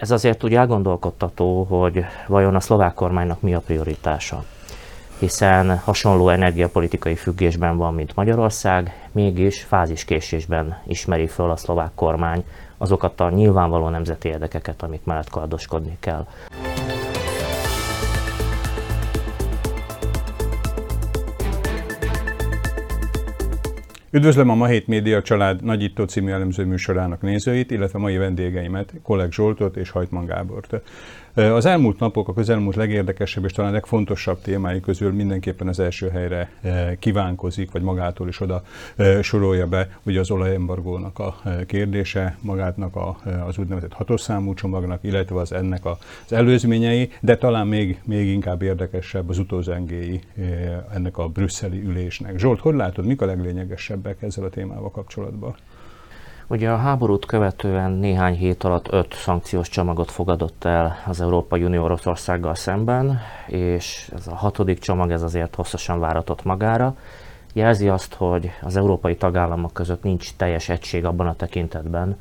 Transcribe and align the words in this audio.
Ez 0.00 0.10
azért 0.10 0.44
úgy 0.44 0.54
elgondolkodtató, 0.54 1.62
hogy 1.62 2.04
vajon 2.26 2.54
a 2.54 2.60
szlovák 2.60 2.94
kormánynak 2.94 3.40
mi 3.40 3.54
a 3.54 3.60
prioritása. 3.60 4.44
Hiszen 5.18 5.78
hasonló 5.78 6.28
energiapolitikai 6.28 7.14
függésben 7.14 7.76
van, 7.76 7.94
mint 7.94 8.14
Magyarország, 8.16 9.08
mégis 9.12 9.62
fáziskésésben 9.62 10.78
ismeri 10.86 11.26
föl 11.26 11.50
a 11.50 11.56
szlovák 11.56 11.90
kormány 11.94 12.44
azokat 12.78 13.20
a 13.20 13.30
nyilvánvaló 13.30 13.88
nemzeti 13.88 14.28
érdekeket, 14.28 14.82
amik 14.82 15.04
mellett 15.04 15.30
kardoskodni 15.30 15.96
kell. 16.00 16.26
Üdvözlöm 24.12 24.48
a 24.50 24.54
Ma 24.54 24.66
Hét 24.66 24.86
Média 24.86 25.22
család 25.22 25.64
nagyító 25.64 26.04
című 26.04 26.30
elemző 26.30 26.64
műsorának 26.64 27.22
nézőit, 27.22 27.70
illetve 27.70 27.98
mai 27.98 28.16
vendégeimet, 28.16 28.92
Kolleg 29.02 29.32
Zsoltot 29.32 29.76
és 29.76 29.90
Hajtman 29.90 30.26
Gábort. 30.26 30.82
Az 31.34 31.66
elmúlt 31.66 31.98
napok, 31.98 32.28
a 32.28 32.32
közelmúlt 32.32 32.76
legérdekesebb 32.76 33.44
és 33.44 33.52
talán 33.52 33.72
legfontosabb 33.72 34.40
témái 34.40 34.80
közül 34.80 35.12
mindenképpen 35.12 35.68
az 35.68 35.80
első 35.80 36.08
helyre 36.08 36.50
kívánkozik, 36.98 37.70
vagy 37.70 37.82
magától 37.82 38.28
is 38.28 38.40
oda 38.40 38.62
sorolja 39.22 39.66
be 39.66 39.98
ugye 40.02 40.20
az 40.20 40.30
olajembargónak 40.30 41.18
a 41.18 41.40
kérdése, 41.66 42.38
magátnak 42.40 42.96
a, 42.96 43.16
az 43.46 43.58
úgynevezett 43.58 43.92
hatos 43.92 44.20
számú 44.20 44.54
csomagnak, 44.54 44.98
illetve 45.02 45.40
az 45.40 45.52
ennek 45.52 45.84
az 45.84 46.32
előzményei, 46.32 47.10
de 47.20 47.36
talán 47.36 47.66
még, 47.66 48.00
még 48.04 48.26
inkább 48.26 48.62
érdekesebb 48.62 49.28
az 49.28 49.38
utózengéi 49.38 50.20
ennek 50.94 51.18
a 51.18 51.28
brüsszeli 51.28 51.82
ülésnek. 51.82 52.38
Zsolt, 52.38 52.60
hogy 52.60 52.74
látod, 52.74 53.06
mik 53.06 53.20
a 53.20 53.26
leglényegesebbek 53.26 54.22
ezzel 54.22 54.44
a 54.44 54.50
témával 54.50 54.90
kapcsolatban? 54.90 55.54
Ugye 56.50 56.70
a 56.70 56.76
háborút 56.76 57.26
követően 57.26 57.90
néhány 57.90 58.34
hét 58.34 58.64
alatt 58.64 58.92
öt 58.92 59.14
szankciós 59.14 59.68
csomagot 59.68 60.10
fogadott 60.10 60.64
el 60.64 60.96
az 61.06 61.20
Európai 61.20 61.64
Unió 61.64 61.82
Oroszországgal 61.82 62.54
szemben, 62.54 63.20
és 63.46 64.10
ez 64.16 64.26
a 64.26 64.34
hatodik 64.34 64.78
csomag 64.78 65.10
ez 65.10 65.22
azért 65.22 65.54
hosszasan 65.54 66.00
váratott 66.00 66.44
magára. 66.44 66.96
Jelzi 67.52 67.88
azt, 67.88 68.14
hogy 68.14 68.50
az 68.62 68.76
európai 68.76 69.16
tagállamok 69.16 69.72
között 69.72 70.02
nincs 70.02 70.34
teljes 70.36 70.68
egység 70.68 71.04
abban 71.04 71.26
a 71.26 71.36
tekintetben, 71.36 72.20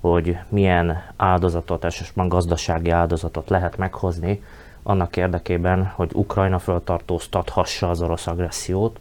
hogy 0.00 0.38
milyen 0.48 1.02
áldozatot, 1.16 1.84
elsősorban 1.84 2.28
gazdasági 2.28 2.90
áldozatot 2.90 3.48
lehet 3.48 3.76
meghozni 3.76 4.42
annak 4.82 5.16
érdekében, 5.16 5.92
hogy 5.94 6.10
Ukrajna 6.14 6.58
föltartóztathassa 6.58 7.90
az 7.90 8.02
orosz 8.02 8.26
agressziót, 8.26 9.00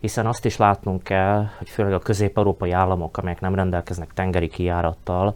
hiszen 0.00 0.26
azt 0.26 0.44
is 0.44 0.56
látnunk 0.56 1.02
kell, 1.02 1.46
hogy 1.58 1.68
főleg 1.68 1.92
a 1.92 1.98
közép-európai 1.98 2.70
államok, 2.70 3.16
amelyek 3.16 3.40
nem 3.40 3.54
rendelkeznek 3.54 4.12
tengeri 4.14 4.48
kijárattal, 4.48 5.34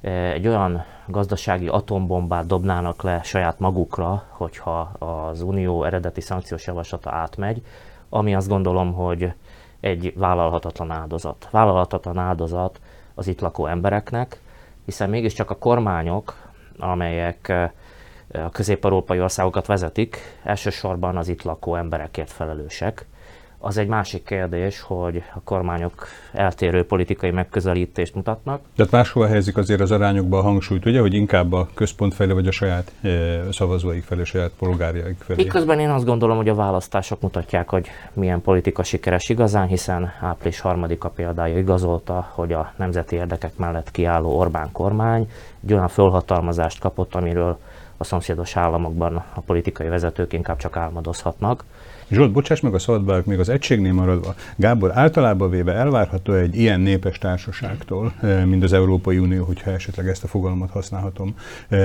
eh, 0.00 0.32
egy 0.32 0.48
olyan 0.48 0.84
gazdasági 1.06 1.68
atombombát 1.68 2.46
dobnának 2.46 3.02
le 3.02 3.22
saját 3.22 3.58
magukra, 3.58 4.24
hogyha 4.28 4.80
az 4.80 5.42
Unió 5.42 5.84
eredeti 5.84 6.20
szankciós 6.20 6.66
javaslata 6.66 7.10
átmegy, 7.10 7.62
ami 8.08 8.34
azt 8.34 8.48
gondolom, 8.48 8.92
hogy 8.92 9.32
egy 9.80 10.12
vállalhatatlan 10.16 10.90
áldozat. 10.90 11.48
Vállalhatatlan 11.50 12.18
áldozat 12.18 12.80
az 13.14 13.26
itt 13.26 13.40
lakó 13.40 13.66
embereknek, 13.66 14.40
hiszen 14.84 15.10
mégiscsak 15.10 15.50
a 15.50 15.58
kormányok, 15.58 16.36
amelyek 16.78 17.48
eh, 17.48 17.70
a 18.44 18.50
közép-európai 18.50 19.20
országokat 19.20 19.66
vezetik, 19.66 20.18
elsősorban 20.42 21.16
az 21.16 21.28
itt 21.28 21.42
lakó 21.42 21.74
emberekért 21.74 22.30
felelősek, 22.30 23.06
az 23.64 23.78
egy 23.78 23.86
másik 23.86 24.24
kérdés, 24.24 24.80
hogy 24.80 25.22
a 25.34 25.40
kormányok 25.44 26.06
eltérő 26.32 26.84
politikai 26.84 27.30
megközelítést 27.30 28.14
mutatnak. 28.14 28.60
Tehát 28.76 28.92
máshol 28.92 29.26
helyezik 29.26 29.56
azért 29.56 29.80
az 29.80 29.90
arányokba 29.90 30.38
a 30.38 30.42
hangsúlyt, 30.42 30.86
ugye, 30.86 31.00
hogy 31.00 31.14
inkább 31.14 31.52
a 31.52 31.68
központ 31.74 32.14
felé, 32.14 32.32
vagy 32.32 32.46
a 32.46 32.50
saját 32.50 32.92
e, 33.02 33.08
szavazóik 33.52 34.04
felé, 34.04 34.20
a 34.20 34.24
saját 34.24 34.50
polgárjaik 34.58 35.16
felé. 35.18 35.42
Miközben 35.42 35.78
én 35.78 35.90
azt 35.90 36.04
gondolom, 36.04 36.36
hogy 36.36 36.48
a 36.48 36.54
választások 36.54 37.20
mutatják, 37.20 37.68
hogy 37.68 37.88
milyen 38.12 38.40
politika 38.40 38.82
sikeres 38.82 39.28
igazán, 39.28 39.66
hiszen 39.66 40.12
április 40.20 40.60
harmadika 40.60 41.08
példája 41.08 41.58
igazolta, 41.58 42.30
hogy 42.34 42.52
a 42.52 42.72
nemzeti 42.76 43.16
érdekek 43.16 43.56
mellett 43.56 43.90
kiálló 43.90 44.38
Orbán 44.38 44.72
kormány 44.72 45.30
egy 45.64 45.72
olyan 45.72 45.88
fölhatalmazást 45.88 46.78
kapott, 46.78 47.14
amiről 47.14 47.58
a 47.96 48.04
szomszédos 48.04 48.56
államokban 48.56 49.24
a 49.34 49.40
politikai 49.40 49.88
vezetők 49.88 50.32
inkább 50.32 50.56
csak 50.56 50.76
álmodozhatnak. 50.76 51.64
Zsolt, 52.10 52.32
bocsáss 52.32 52.60
meg 52.60 52.74
a 52.74 52.78
szabadba, 52.78 53.22
még 53.24 53.38
az 53.38 53.48
egységnél 53.48 53.92
maradva. 53.92 54.34
Gábor, 54.56 54.90
általában 54.94 55.50
véve 55.50 55.72
elvárható 55.72 56.32
egy 56.32 56.56
ilyen 56.56 56.80
népes 56.80 57.18
társaságtól, 57.18 58.14
mint 58.44 58.62
az 58.62 58.72
Európai 58.72 59.18
Unió, 59.18 59.44
hogyha 59.44 59.70
esetleg 59.70 60.08
ezt 60.08 60.24
a 60.24 60.26
fogalmat 60.26 60.70
használhatom, 60.70 61.34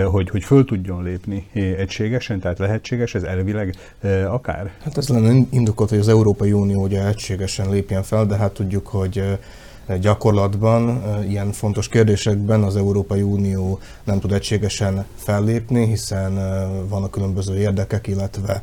hogy, 0.05 0.29
hogy 0.29 0.44
föl 0.44 0.66
tudjon 0.66 1.03
lépni 1.03 1.47
egységesen, 1.53 2.39
tehát 2.39 2.59
lehetséges 2.59 3.16
ez 3.16 3.23
elvileg 3.23 3.75
akár? 4.28 4.72
Hát 4.83 4.97
ez 4.97 5.09
lenne 5.09 5.45
indokolt, 5.50 5.89
hogy 5.89 6.00
az 6.00 6.07
Európai 6.07 6.51
Unió 6.51 6.84
ugye 6.84 7.07
egységesen 7.07 7.69
lépjen 7.69 8.03
fel, 8.03 8.25
de 8.25 8.35
hát 8.35 8.51
tudjuk, 8.51 8.88
hogy 8.88 9.38
gyakorlatban 9.99 11.03
ilyen 11.28 11.51
fontos 11.51 11.88
kérdésekben 11.88 12.63
az 12.63 12.75
Európai 12.75 13.22
Unió 13.22 13.79
nem 14.03 14.19
tud 14.19 14.31
egységesen 14.31 15.05
fellépni, 15.16 15.85
hiszen 15.85 16.34
vannak 16.88 17.11
különböző 17.11 17.57
érdekek, 17.57 18.07
illetve 18.07 18.61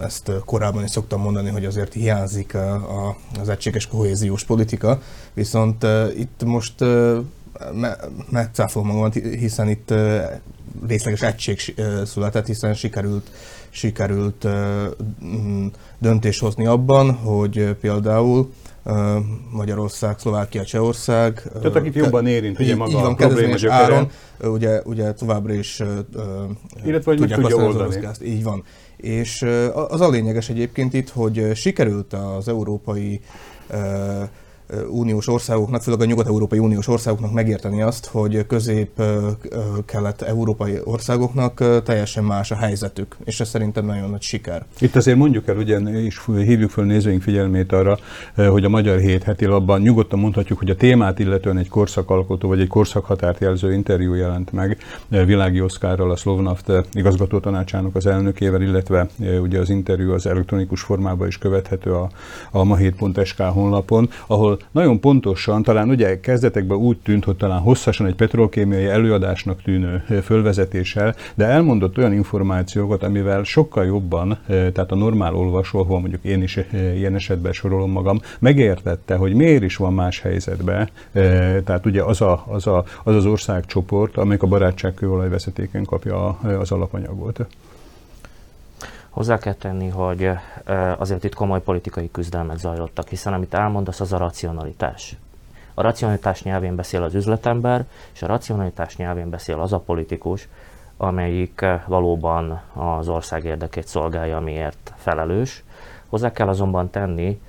ezt 0.00 0.32
korábban 0.44 0.84
is 0.84 0.90
szoktam 0.90 1.20
mondani, 1.20 1.50
hogy 1.50 1.64
azért 1.64 1.92
hiányzik 1.92 2.56
az 3.40 3.48
egységes 3.48 3.86
kohéziós 3.86 4.44
politika, 4.44 5.00
viszont 5.34 5.86
itt 6.16 6.44
most 6.44 6.74
megcáfolom 8.30 8.88
magamat, 8.88 9.14
hiszen 9.14 9.68
itt 9.68 9.94
részleges 10.86 11.22
egység 11.22 11.74
született, 12.04 12.46
hiszen 12.46 12.74
sikerült, 12.74 13.30
sikerült 13.76 14.46
döntés 15.98 16.38
hozni 16.38 16.66
abban, 16.66 17.12
hogy 17.12 17.76
például 17.80 18.52
Magyarország, 19.50 20.18
Szlovákia, 20.18 20.64
Csehország. 20.64 21.42
Tehát 21.60 21.76
akit 21.76 21.94
jobban 21.94 22.26
érint, 22.26 22.58
ugye 22.58 22.76
maga 22.76 22.90
így 22.90 22.96
van, 22.96 23.12
a 23.12 23.14
probléma 23.14 23.56
áron, 23.68 24.10
ugye, 24.42 24.80
ugye 24.84 25.12
továbbra 25.12 25.52
is 25.52 25.82
Illetve, 26.84 27.10
hogy 27.10 27.16
tudják 27.16 27.40
tudja 27.40 27.56
oldani. 27.56 28.04
Az 28.04 28.24
így 28.24 28.42
van. 28.42 28.64
És 28.96 29.46
az 29.88 30.00
a 30.00 30.08
lényeges 30.08 30.48
egyébként 30.48 30.94
itt, 30.94 31.08
hogy 31.08 31.50
sikerült 31.54 32.12
az 32.12 32.48
európai 32.48 33.20
uniós 34.90 35.28
országoknak, 35.28 35.82
főleg 35.82 36.00
a 36.00 36.04
nyugat-európai 36.04 36.58
uniós 36.58 36.88
országoknak 36.88 37.32
megérteni 37.32 37.82
azt, 37.82 38.06
hogy 38.06 38.46
közép-kelet-európai 38.46 40.80
országoknak 40.84 41.82
teljesen 41.84 42.24
más 42.24 42.50
a 42.50 42.54
helyzetük, 42.54 43.16
és 43.24 43.40
ez 43.40 43.48
szerintem 43.48 43.84
nagyon 43.84 44.10
nagy 44.10 44.22
siker. 44.22 44.64
Itt 44.78 44.96
azért 44.96 45.16
mondjuk 45.16 45.48
el, 45.48 45.56
ugye, 45.56 45.78
és 45.78 46.20
hívjuk 46.26 46.70
fel 46.70 46.84
nézőink 46.84 47.22
figyelmét 47.22 47.72
arra, 47.72 47.98
hogy 48.34 48.64
a 48.64 48.68
Magyar 48.68 48.98
Hét 48.98 49.22
heti 49.22 49.44
labban 49.44 49.80
nyugodtan 49.80 50.18
mondhatjuk, 50.18 50.58
hogy 50.58 50.70
a 50.70 50.76
témát 50.76 51.18
illetően 51.18 51.58
egy 51.58 51.68
korszakalkotó 51.68 52.48
vagy 52.48 52.60
egy 52.60 52.68
korszakhatárt 52.68 53.40
jelző 53.40 53.72
interjú 53.72 54.14
jelent 54.14 54.52
meg 54.52 54.78
Világi 55.08 55.60
Oszkárral, 55.60 56.10
a 56.10 56.16
Szlovnaft 56.16 56.72
igazgató 56.92 57.38
tanácsának 57.38 57.96
az 57.96 58.06
elnökével, 58.06 58.62
illetve 58.62 59.08
ugye 59.40 59.58
az 59.58 59.70
interjú 59.70 60.12
az 60.12 60.26
elektronikus 60.26 60.80
formában 60.80 61.26
is 61.26 61.38
követhető 61.38 61.92
a, 61.92 62.08
a 62.50 62.64
mahét.sk 62.64 63.42
honlapon, 63.42 64.10
ahol 64.26 64.55
nagyon 64.70 65.00
pontosan, 65.00 65.62
talán 65.62 65.88
ugye 65.88 66.20
kezdetekben 66.20 66.76
úgy 66.76 66.98
tűnt, 66.98 67.24
hogy 67.24 67.36
talán 67.36 67.60
hosszasan 67.60 68.06
egy 68.06 68.14
petrolkémiai 68.14 68.84
előadásnak 68.84 69.62
tűnő 69.62 70.02
fölvezetéssel, 70.22 71.14
de 71.34 71.44
elmondott 71.44 71.98
olyan 71.98 72.12
információkat, 72.12 73.02
amivel 73.02 73.42
sokkal 73.42 73.84
jobban, 73.84 74.38
tehát 74.46 74.92
a 74.92 74.94
normál 74.94 75.34
olvasó, 75.34 75.78
ahol 75.78 76.00
mondjuk 76.00 76.24
én 76.24 76.42
is 76.42 76.58
ilyen 76.72 77.14
esetben 77.14 77.52
sorolom 77.52 77.90
magam, 77.90 78.20
megértette, 78.38 79.14
hogy 79.14 79.34
miért 79.34 79.62
is 79.62 79.76
van 79.76 79.94
más 79.94 80.20
helyzetben, 80.20 80.88
tehát 81.64 81.86
ugye 81.86 82.02
az 82.02 82.20
a, 82.20 82.44
az, 82.48 82.66
a, 82.66 82.84
az, 83.04 83.14
az 83.14 83.26
országcsoport, 83.26 84.16
amelyik 84.16 84.42
a 84.42 84.46
barátságkőolajveszetéken 84.46 85.84
kapja 85.84 86.28
az 86.28 86.70
alapanyagot. 86.70 87.46
Hozzá 89.16 89.38
kell 89.38 89.54
tenni, 89.54 89.88
hogy 89.88 90.30
azért 90.98 91.24
itt 91.24 91.34
komoly 91.34 91.62
politikai 91.62 92.10
küzdelmek 92.10 92.58
zajlottak, 92.58 93.08
hiszen 93.08 93.32
amit 93.32 93.54
elmondasz, 93.54 94.00
az 94.00 94.12
a 94.12 94.18
racionalitás. 94.18 95.16
A 95.74 95.82
racionalitás 95.82 96.42
nyelvén 96.42 96.76
beszél 96.76 97.02
az 97.02 97.14
üzletember, 97.14 97.84
és 98.12 98.22
a 98.22 98.26
racionalitás 98.26 98.96
nyelvén 98.96 99.30
beszél 99.30 99.60
az 99.60 99.72
a 99.72 99.78
politikus, 99.78 100.48
amelyik 100.96 101.64
valóban 101.86 102.60
az 102.72 103.08
ország 103.08 103.44
érdekét 103.44 103.86
szolgálja, 103.86 104.36
amiért 104.36 104.92
felelős. 104.96 105.64
Hozzá 106.08 106.32
kell 106.32 106.48
azonban 106.48 106.90
tenni, 106.90 107.40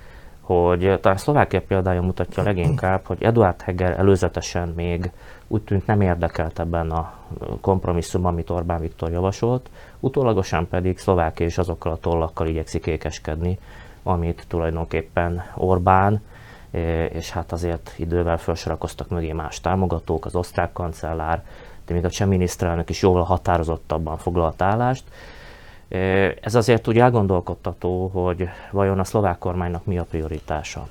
hogy 0.48 0.98
talán 1.00 1.18
Szlovákia 1.18 1.60
példája 1.60 2.02
mutatja 2.02 2.42
leginkább, 2.42 3.04
hogy 3.04 3.22
Eduard 3.22 3.60
Heger 3.60 3.98
előzetesen 3.98 4.68
még 4.68 5.10
úgy 5.46 5.62
tűnt 5.62 5.86
nem 5.86 6.00
érdekelt 6.00 6.58
ebben 6.58 6.90
a 6.90 7.12
kompromisszum, 7.60 8.24
amit 8.24 8.50
Orbán 8.50 8.80
Viktor 8.80 9.10
javasolt, 9.10 9.70
utólagosan 10.00 10.68
pedig 10.68 10.98
Szlovákia 10.98 11.46
is 11.46 11.58
azokkal 11.58 11.92
a 11.92 11.96
tollakkal 11.96 12.46
igyekszik 12.46 12.86
ékeskedni, 12.86 13.58
amit 14.02 14.44
tulajdonképpen 14.48 15.42
Orbán, 15.54 16.22
és 17.12 17.30
hát 17.30 17.52
azért 17.52 17.92
idővel 17.96 18.38
felsorakoztak 18.38 19.08
mögé 19.08 19.32
más 19.32 19.60
támogatók, 19.60 20.24
az 20.24 20.34
osztrák 20.34 20.72
kancellár, 20.72 21.44
de 21.86 21.94
még 21.94 22.04
a 22.04 22.10
cseh 22.10 22.28
miniszterelnök 22.28 22.90
is 22.90 23.02
jóval 23.02 23.22
határozottabban 23.22 24.16
foglalt 24.16 24.62
állást. 24.62 25.04
Ez 26.40 26.54
azért 26.54 26.88
úgy 26.88 26.98
elgondolkodtató, 26.98 28.06
hogy 28.06 28.48
vajon 28.70 28.98
a 28.98 29.04
szlovák 29.04 29.38
kormánynak 29.38 29.84
mi 29.84 29.98
a 29.98 30.04
prioritása 30.04 30.88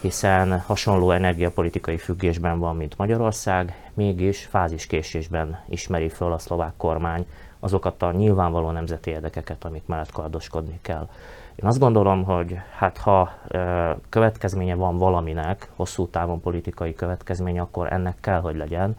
hiszen 0.00 0.60
hasonló 0.60 1.10
energiapolitikai 1.10 1.96
függésben 1.96 2.58
van, 2.58 2.76
mint 2.76 2.96
Magyarország, 2.96 3.90
mégis 3.94 4.44
fáziskésésben 4.44 5.60
ismeri 5.68 6.08
föl 6.08 6.32
a 6.32 6.38
szlovák 6.38 6.72
kormány 6.76 7.26
azokat 7.60 8.02
a 8.02 8.12
nyilvánvaló 8.12 8.70
nemzeti 8.70 9.10
érdekeket, 9.10 9.64
amik 9.64 9.86
mellett 9.86 10.12
kardoskodni 10.12 10.78
kell. 10.82 11.08
Én 11.54 11.68
azt 11.68 11.78
gondolom, 11.78 12.24
hogy 12.24 12.58
hát 12.76 12.98
ha 12.98 13.32
e, 13.48 13.96
következménye 14.08 14.74
van 14.74 14.98
valaminek, 14.98 15.68
hosszú 15.76 16.06
távon 16.06 16.40
politikai 16.40 16.94
következménye, 16.94 17.60
akkor 17.60 17.92
ennek 17.92 18.16
kell, 18.20 18.40
hogy 18.40 18.56
legyen, 18.56 18.96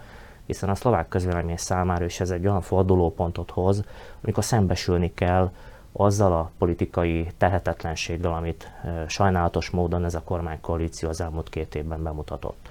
hiszen 0.48 0.70
a 0.70 0.76
szlovák 0.76 1.08
közvélemény 1.08 1.58
számára 1.58 2.06
is 2.06 2.20
ez 2.20 2.30
egy 2.30 2.48
olyan 2.48 2.62
fordulópontot 2.62 3.52
hoz, 3.52 3.84
amikor 4.24 4.44
szembesülni 4.44 5.14
kell 5.14 5.52
azzal 5.92 6.34
a 6.34 6.52
politikai 6.58 7.28
tehetetlenséggel, 7.38 8.34
amit 8.34 8.72
sajnálatos 9.08 9.70
módon 9.70 10.06
ez 10.06 10.16
a 10.16 10.22
kormánykoalíció 10.22 11.10
az 11.10 11.22
elmúlt 11.22 11.50
két 11.50 11.76
évben 11.76 12.04
bemutatott. 12.04 12.70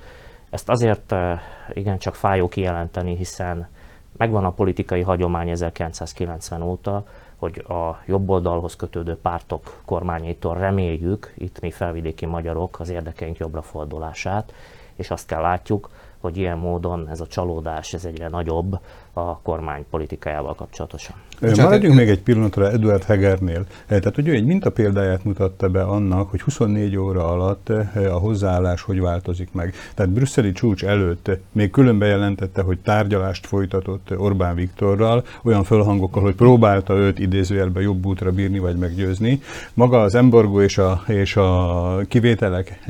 Ezt 0.51 0.69
azért 0.69 1.13
e, 1.13 1.41
igencsak 1.73 2.15
fájó 2.15 2.49
kijelenteni, 2.49 3.17
hiszen 3.17 3.69
megvan 4.17 4.45
a 4.45 4.51
politikai 4.51 5.03
hagyomány 5.03 5.49
1990 5.49 6.63
óta, 6.63 7.05
hogy 7.37 7.65
a 7.69 8.03
jobb 8.07 8.29
oldalhoz 8.29 8.77
kötődő 8.77 9.17
pártok 9.17 9.81
kormányaitól 9.85 10.55
reméljük, 10.55 11.33
itt 11.39 11.61
mi 11.61 11.71
felvidéki 11.71 12.27
magyarok, 12.27 12.81
az 12.81 12.89
érdekeink 12.89 13.37
jobbra 13.37 13.63
fordulását, 13.63 14.53
és 14.95 15.11
azt 15.11 15.27
kell 15.27 15.41
látjuk, 15.41 15.91
hogy 16.27 16.37
ilyen 16.37 16.59
módon 16.59 17.09
ez 17.11 17.21
a 17.21 17.27
csalódás 17.27 17.93
ez 17.93 18.05
egyre 18.05 18.29
nagyobb 18.29 18.79
a 19.13 19.39
kormány 19.39 19.85
politikájával 19.91 20.55
kapcsolatosan. 20.55 21.17
Maradjunk 21.41 21.97
még 21.97 22.09
egy 22.09 22.23
pillanatra 22.23 22.71
Eduard 22.71 23.03
Hegernél. 23.03 23.67
Tehát 23.87 24.19
ugye 24.19 24.33
egy 24.33 24.45
mintapéldáját 24.45 25.25
mutatta 25.25 25.69
be 25.69 25.83
annak, 25.83 26.31
hogy 26.31 26.41
24 26.41 26.97
óra 26.97 27.29
alatt 27.29 27.69
a 27.95 28.19
hozzáállás 28.19 28.83
hogy 28.83 29.01
változik 29.01 29.53
meg. 29.53 29.75
Tehát 29.95 30.13
brüsszeli 30.13 30.53
csúcs 30.53 30.85
előtt 30.85 31.31
még 31.53 31.71
külön 31.71 31.99
bejelentette, 31.99 32.63
hogy 32.63 32.79
tárgyalást 32.79 33.47
folytatott 33.47 34.17
Orbán 34.17 34.55
Viktorral, 34.55 35.25
olyan 35.43 35.65
fölhangokkal, 35.65 36.23
hogy 36.23 36.35
próbálta 36.35 36.95
őt 36.95 37.19
idézőjelben 37.19 37.83
jobb 37.83 38.07
útra 38.07 38.33
bírni 38.33 38.59
vagy 38.59 38.77
meggyőzni. 38.77 39.41
Maga 39.75 40.03
az 40.03 40.15
embargó 40.15 40.61
és 40.61 40.79
a, 40.79 41.03
és 41.07 41.37
a 41.37 42.01
kivételek 42.09 42.81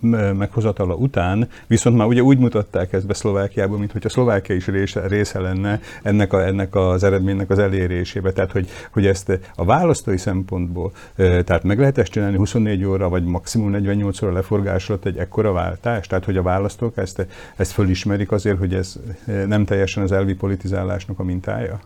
meghozatala 0.00 0.94
után, 0.94 1.48
viszont 1.66 1.96
már 1.96 2.06
ugye 2.06 2.22
úgy 2.22 2.38
mutatták 2.38 2.92
ezt 2.92 3.06
be 3.06 3.14
Szlovákiában, 3.14 3.78
mint 3.78 3.92
hogy 3.92 4.02
a 4.04 4.08
Szlovákia 4.08 4.54
is 4.54 4.66
része, 4.66 5.06
része 5.06 5.40
lenne 5.40 5.80
ennek, 6.02 6.32
a, 6.32 6.46
ennek 6.46 6.74
az 6.74 7.02
eredménynek 7.02 7.50
az 7.50 7.58
elérésébe. 7.58 8.32
Tehát, 8.32 8.52
hogy, 8.52 8.68
hogy 8.92 9.06
ezt 9.06 9.38
a 9.54 9.64
választói 9.64 10.16
szempontból, 10.16 10.92
tehát 11.16 11.62
meg 11.62 11.78
lehet 11.78 11.98
ezt 11.98 12.10
csinálni 12.10 12.36
24 12.36 12.84
óra, 12.84 13.08
vagy 13.08 13.24
maximum 13.24 13.70
48 13.70 14.22
óra 14.22 14.32
leforgás 14.32 14.88
alatt 14.88 15.04
egy 15.04 15.16
ekkora 15.16 15.52
váltás? 15.52 16.06
Tehát, 16.06 16.24
hogy 16.24 16.36
a 16.36 16.42
választók 16.42 16.96
ezt, 16.96 17.26
ezt 17.56 17.72
fölismerik 17.72 18.32
azért, 18.32 18.58
hogy 18.58 18.74
ez 18.74 19.00
nem 19.46 19.64
teljesen 19.64 20.02
az 20.02 20.12
elvi 20.12 20.34
politizálásnak 20.34 21.18
a 21.18 21.22
mintája? 21.22 21.80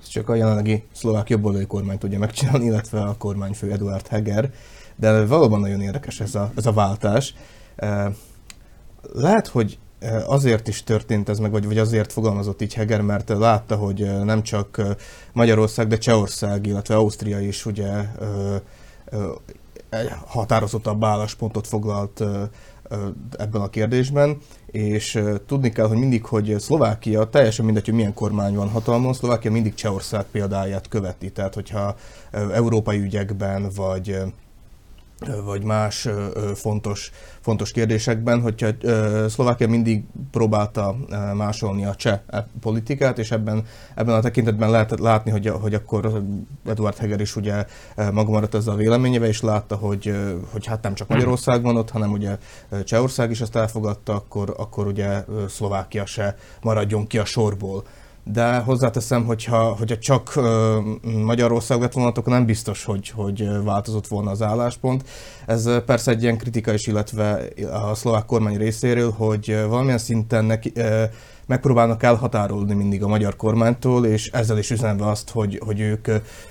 Ez 0.00 0.08
csak 0.08 0.28
a 0.28 0.34
jelenlegi 0.34 0.82
szlovák 0.92 1.30
jobboldali 1.30 1.66
kormány 1.66 1.98
tudja 1.98 2.18
megcsinálni, 2.18 2.64
illetve 2.64 3.00
a 3.00 3.14
kormányfő 3.18 3.70
Eduard 3.70 4.06
Heger. 4.06 4.50
De 4.96 5.26
valóban 5.26 5.60
nagyon 5.60 5.80
érdekes 5.80 6.20
ez 6.20 6.34
a, 6.34 6.50
ez 6.56 6.66
a 6.66 6.72
váltás. 6.72 7.34
Lehet, 9.12 9.46
hogy 9.46 9.78
azért 10.26 10.68
is 10.68 10.84
történt 10.84 11.28
ez 11.28 11.38
meg, 11.38 11.50
vagy, 11.50 11.66
vagy 11.66 11.78
azért 11.78 12.12
fogalmazott 12.12 12.62
így 12.62 12.74
Heger, 12.74 13.00
mert 13.00 13.28
látta, 13.28 13.76
hogy 13.76 14.24
nem 14.24 14.42
csak 14.42 14.82
Magyarország, 15.32 15.86
de 15.86 15.98
Csehország, 15.98 16.66
illetve 16.66 16.94
Ausztria 16.94 17.40
is 17.40 17.66
ugye 17.66 17.90
határozottabb 20.26 21.04
álláspontot 21.04 21.66
foglalt 21.66 22.22
ebben 23.38 23.60
a 23.60 23.70
kérdésben, 23.70 24.38
és 24.66 25.22
tudni 25.46 25.70
kell, 25.70 25.86
hogy 25.86 25.98
mindig, 25.98 26.24
hogy 26.24 26.54
Szlovákia, 26.58 27.24
teljesen 27.24 27.64
mindegy, 27.64 27.84
hogy 27.84 27.94
milyen 27.94 28.14
kormány 28.14 28.54
van 28.54 28.68
hatalmon, 28.68 29.12
Szlovákia 29.12 29.50
mindig 29.50 29.74
Csehország 29.74 30.24
példáját 30.24 30.88
követi, 30.88 31.30
tehát 31.30 31.54
hogyha 31.54 31.96
európai 32.52 33.00
ügyekben, 33.00 33.70
vagy 33.74 34.22
vagy 35.44 35.62
más 35.62 36.08
fontos, 36.54 37.10
fontos 37.40 37.70
kérdésekben, 37.70 38.40
hogyha 38.40 38.68
Szlovákia 39.28 39.68
mindig 39.68 40.04
próbálta 40.30 40.96
másolni 41.34 41.84
a 41.84 41.94
cseh 41.94 42.20
e, 42.26 42.46
politikát, 42.60 43.18
és 43.18 43.30
ebben, 43.30 43.64
ebben 43.94 44.14
a 44.14 44.20
tekintetben 44.20 44.70
lehet 44.70 45.00
látni, 45.00 45.30
hogy, 45.30 45.46
hogy 45.48 45.74
akkor 45.74 46.22
Eduard 46.66 46.96
Heger 46.96 47.20
is 47.20 47.36
ugye 47.36 47.64
maga 48.12 48.30
maradt 48.30 48.54
ezzel 48.54 48.74
a 48.74 48.76
véleményével, 48.76 49.28
és 49.28 49.40
látta, 49.40 49.76
hogy, 49.76 50.16
hogy 50.52 50.66
hát 50.66 50.82
nem 50.82 50.94
csak 50.94 51.08
Magyarország 51.08 51.62
van 51.62 51.76
ott, 51.76 51.90
hanem 51.90 52.12
ugye 52.12 52.38
Csehország 52.84 53.30
is 53.30 53.40
ezt 53.40 53.56
elfogadta, 53.56 54.14
akkor, 54.14 54.54
akkor 54.58 54.86
ugye 54.86 55.24
Szlovákia 55.48 56.06
se 56.06 56.36
maradjon 56.62 57.06
ki 57.06 57.18
a 57.18 57.24
sorból 57.24 57.84
de 58.32 58.56
hozzáteszem, 58.56 59.24
hogyha, 59.24 59.74
hogyha 59.78 59.98
csak 59.98 60.32
uh, 60.36 60.44
Magyarország 61.24 61.80
lett 61.80 61.92
volna, 61.92 62.08
akkor 62.08 62.32
nem 62.32 62.46
biztos, 62.46 62.84
hogy, 62.84 63.08
hogy 63.08 63.48
változott 63.64 64.06
volna 64.06 64.30
az 64.30 64.42
álláspont. 64.42 65.08
Ez 65.46 65.70
persze 65.84 66.10
egy 66.10 66.22
ilyen 66.22 66.38
kritika 66.38 66.72
is, 66.72 66.86
illetve 66.86 67.48
a 67.72 67.94
szlovák 67.94 68.24
kormány 68.24 68.56
részéről, 68.56 69.10
hogy 69.10 69.64
valamilyen 69.68 69.98
szinten 69.98 70.44
neki, 70.44 70.72
uh, 70.76 71.02
megpróbálnak 71.46 72.02
elhatárolni 72.02 72.74
mindig 72.74 73.02
a 73.02 73.08
magyar 73.08 73.36
kormánytól, 73.36 74.06
és 74.06 74.30
ezzel 74.30 74.58
is 74.58 74.70
üzenve 74.70 75.08
azt, 75.08 75.30
hogy, 75.30 75.60
hogy 75.64 75.80
ők, 75.80 76.08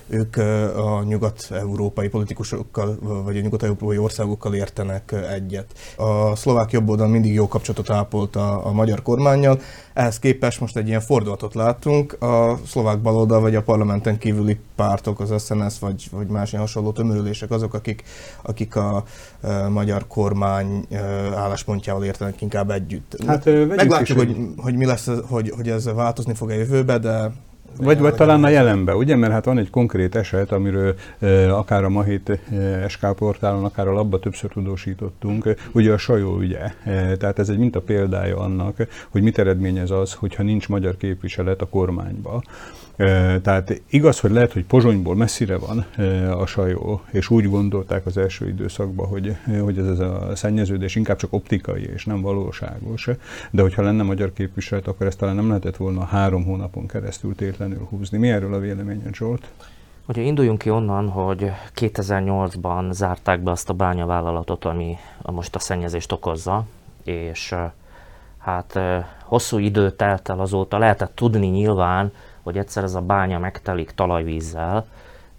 ők 0.08 0.38
a 0.78 1.04
nyugat-európai 1.04 2.08
politikusokkal, 2.08 2.98
vagy 3.24 3.38
a 3.38 3.42
nyugat-európai 3.42 3.98
országokkal 3.98 4.54
értenek 4.54 5.16
egyet. 5.34 5.66
A 5.98 6.36
szlovák 6.36 6.72
jobboldal 6.72 7.08
mindig 7.08 7.34
jó 7.34 7.48
kapcsolatot 7.48 7.90
ápolt 7.90 8.36
a, 8.36 8.66
a 8.66 8.72
magyar 8.72 9.02
kormányjal, 9.02 9.60
ehhez 9.94 10.20
képest 10.20 10.60
most 10.60 10.78
egy 10.78 10.88
ilyen 10.88 11.02
fordulatot 11.02 11.54
látunk, 11.54 12.22
a 12.22 12.60
szlovák 12.68 13.00
baloldal 13.00 13.40
vagy 13.40 13.56
a 13.56 13.62
parlamenten 13.62 14.18
kívüli 14.18 14.60
pártok, 14.76 15.20
az 15.20 15.44
SNS 15.46 15.80
vagy, 15.80 16.08
vagy 16.12 16.28
más 16.28 16.52
ilyen 16.52 16.64
hasonló 16.64 16.92
tömörülések 16.92 17.52
azok, 17.52 17.74
akik, 17.74 18.04
akik 18.42 18.76
a, 18.76 18.96
a 18.96 19.70
magyar 19.70 20.08
kormány 20.08 20.88
álláspontjával 21.36 22.04
értenek 22.04 22.42
inkább 22.42 22.72
együtt. 22.72 23.18
Hát, 23.28 23.46
Meglátjuk, 23.46 24.18
hogy, 24.18 24.38
hogy 24.58 24.76
mi 24.76 24.85
lesz, 24.86 25.10
hogy, 25.28 25.50
hogy 25.56 25.70
ez 25.70 25.94
változni 25.94 26.34
fog 26.34 26.50
a 26.50 26.54
jövőbe, 26.54 26.98
de 26.98 27.32
vagy, 27.78 28.00
vagy 28.00 28.16
talán 28.16 28.44
a 28.44 28.50
jelenbe, 28.50 28.96
ugye? 28.96 29.16
Mert 29.16 29.34
hát 29.34 29.46
van 29.46 29.58
egy 29.58 29.70
konkrét 29.70 30.16
eset, 30.16 30.52
amiről 30.52 30.96
e, 31.20 31.56
akár 31.56 31.84
a 31.84 31.90
Mahit 31.90 32.30
e, 32.30 32.88
SK 32.88 33.16
portálon, 33.16 33.64
akár 33.64 33.88
a 33.88 33.94
labba 33.94 34.20
többször 34.20 34.52
tudósítottunk, 34.52 35.56
ugye 35.72 35.94
a 35.94 35.98
Sajó 35.98 36.40
ügye. 36.40 36.74
E, 36.84 37.18
tehát 37.18 37.40
ez 37.40 37.50
egy 37.50 37.58
minta 37.58 37.82
példája 37.82 38.38
annak, 38.38 38.76
hogy 39.10 39.22
mit 39.22 39.38
eredményez 39.38 39.92
az, 39.92 40.14
hogyha 40.14 40.44
nincs 40.44 40.70
magyar 40.70 40.98
képviselet 40.98 41.62
a 41.62 41.68
kormányba. 41.68 42.42
Tehát 43.42 43.82
igaz, 43.90 44.20
hogy 44.20 44.32
lehet, 44.32 44.54
hogy 44.54 44.66
Pozsonyból 44.66 45.16
messzire 45.16 45.58
van 45.58 45.86
a 46.32 46.46
sajó, 46.46 47.02
és 47.12 47.30
úgy 47.30 47.50
gondolták 47.50 48.06
az 48.06 48.18
első 48.18 48.48
időszakban, 48.48 49.08
hogy, 49.08 49.36
hogy 49.62 49.78
ez, 49.78 49.88
ez 49.88 50.00
a 50.00 50.32
szennyeződés 50.36 50.96
inkább 50.96 51.18
csak 51.18 51.34
optikai 51.34 51.90
és 51.94 52.06
nem 52.06 52.22
valóságos, 52.22 53.10
de 53.52 53.62
hogyha 53.62 53.82
lenne 53.82 54.04
magyar 54.04 54.34
képviselet, 54.34 54.88
akkor 54.88 55.08
ezt 55.08 55.18
talán 55.18 55.36
nem 55.36 55.48
lehetett 55.48 55.78
volna 55.78 56.06
három 56.06 56.44
hónapon 56.44 56.88
keresztül 56.88 57.36
tétlenül 57.66 57.88
húzni. 57.90 58.18
Mi 58.18 58.30
erről 58.30 58.54
a 58.54 58.60
véleményed, 58.60 59.16
Zsolt? 59.16 59.48
Ugye 60.08 60.22
induljunk 60.22 60.58
ki 60.58 60.70
onnan, 60.70 61.10
hogy 61.10 61.52
2008-ban 61.76 62.92
zárták 62.92 63.40
be 63.40 63.52
azt 63.52 63.70
a 63.70 63.74
bányavállalatot, 63.74 64.66
ami 64.66 64.98
most 65.22 65.56
a 65.56 65.60
szennyezést 65.60 66.12
okozza, 66.12 66.64
és 67.04 67.56
hát 68.38 68.80
hosszú 69.24 69.58
idő 69.58 69.92
telt 69.92 70.30
el 70.30 70.40
azóta, 70.40 70.78
lehetett 70.78 71.16
tudni 71.16 71.48
nyilván, 71.48 72.12
hogy 72.42 72.58
egyszer 72.58 72.84
ez 72.84 72.96
a 72.96 73.02
bánya 73.02 73.40
megtelik 73.40 73.92
talajvízzel, 73.92 74.86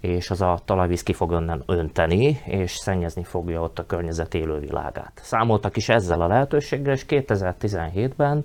és 0.00 0.30
az 0.30 0.40
a 0.40 0.58
talajvíz 0.64 1.02
ki 1.02 1.12
fog 1.12 1.32
önnen 1.32 1.62
önteni, 1.66 2.40
és 2.44 2.76
szennyezni 2.76 3.24
fogja 3.24 3.60
ott 3.60 3.78
a 3.78 3.86
környezet 3.86 4.34
élővilágát. 4.34 5.20
Számoltak 5.22 5.76
is 5.76 5.88
ezzel 5.88 6.20
a 6.20 6.26
lehetőséggel, 6.26 6.92
és 6.92 7.04
2017-ben 7.08 8.44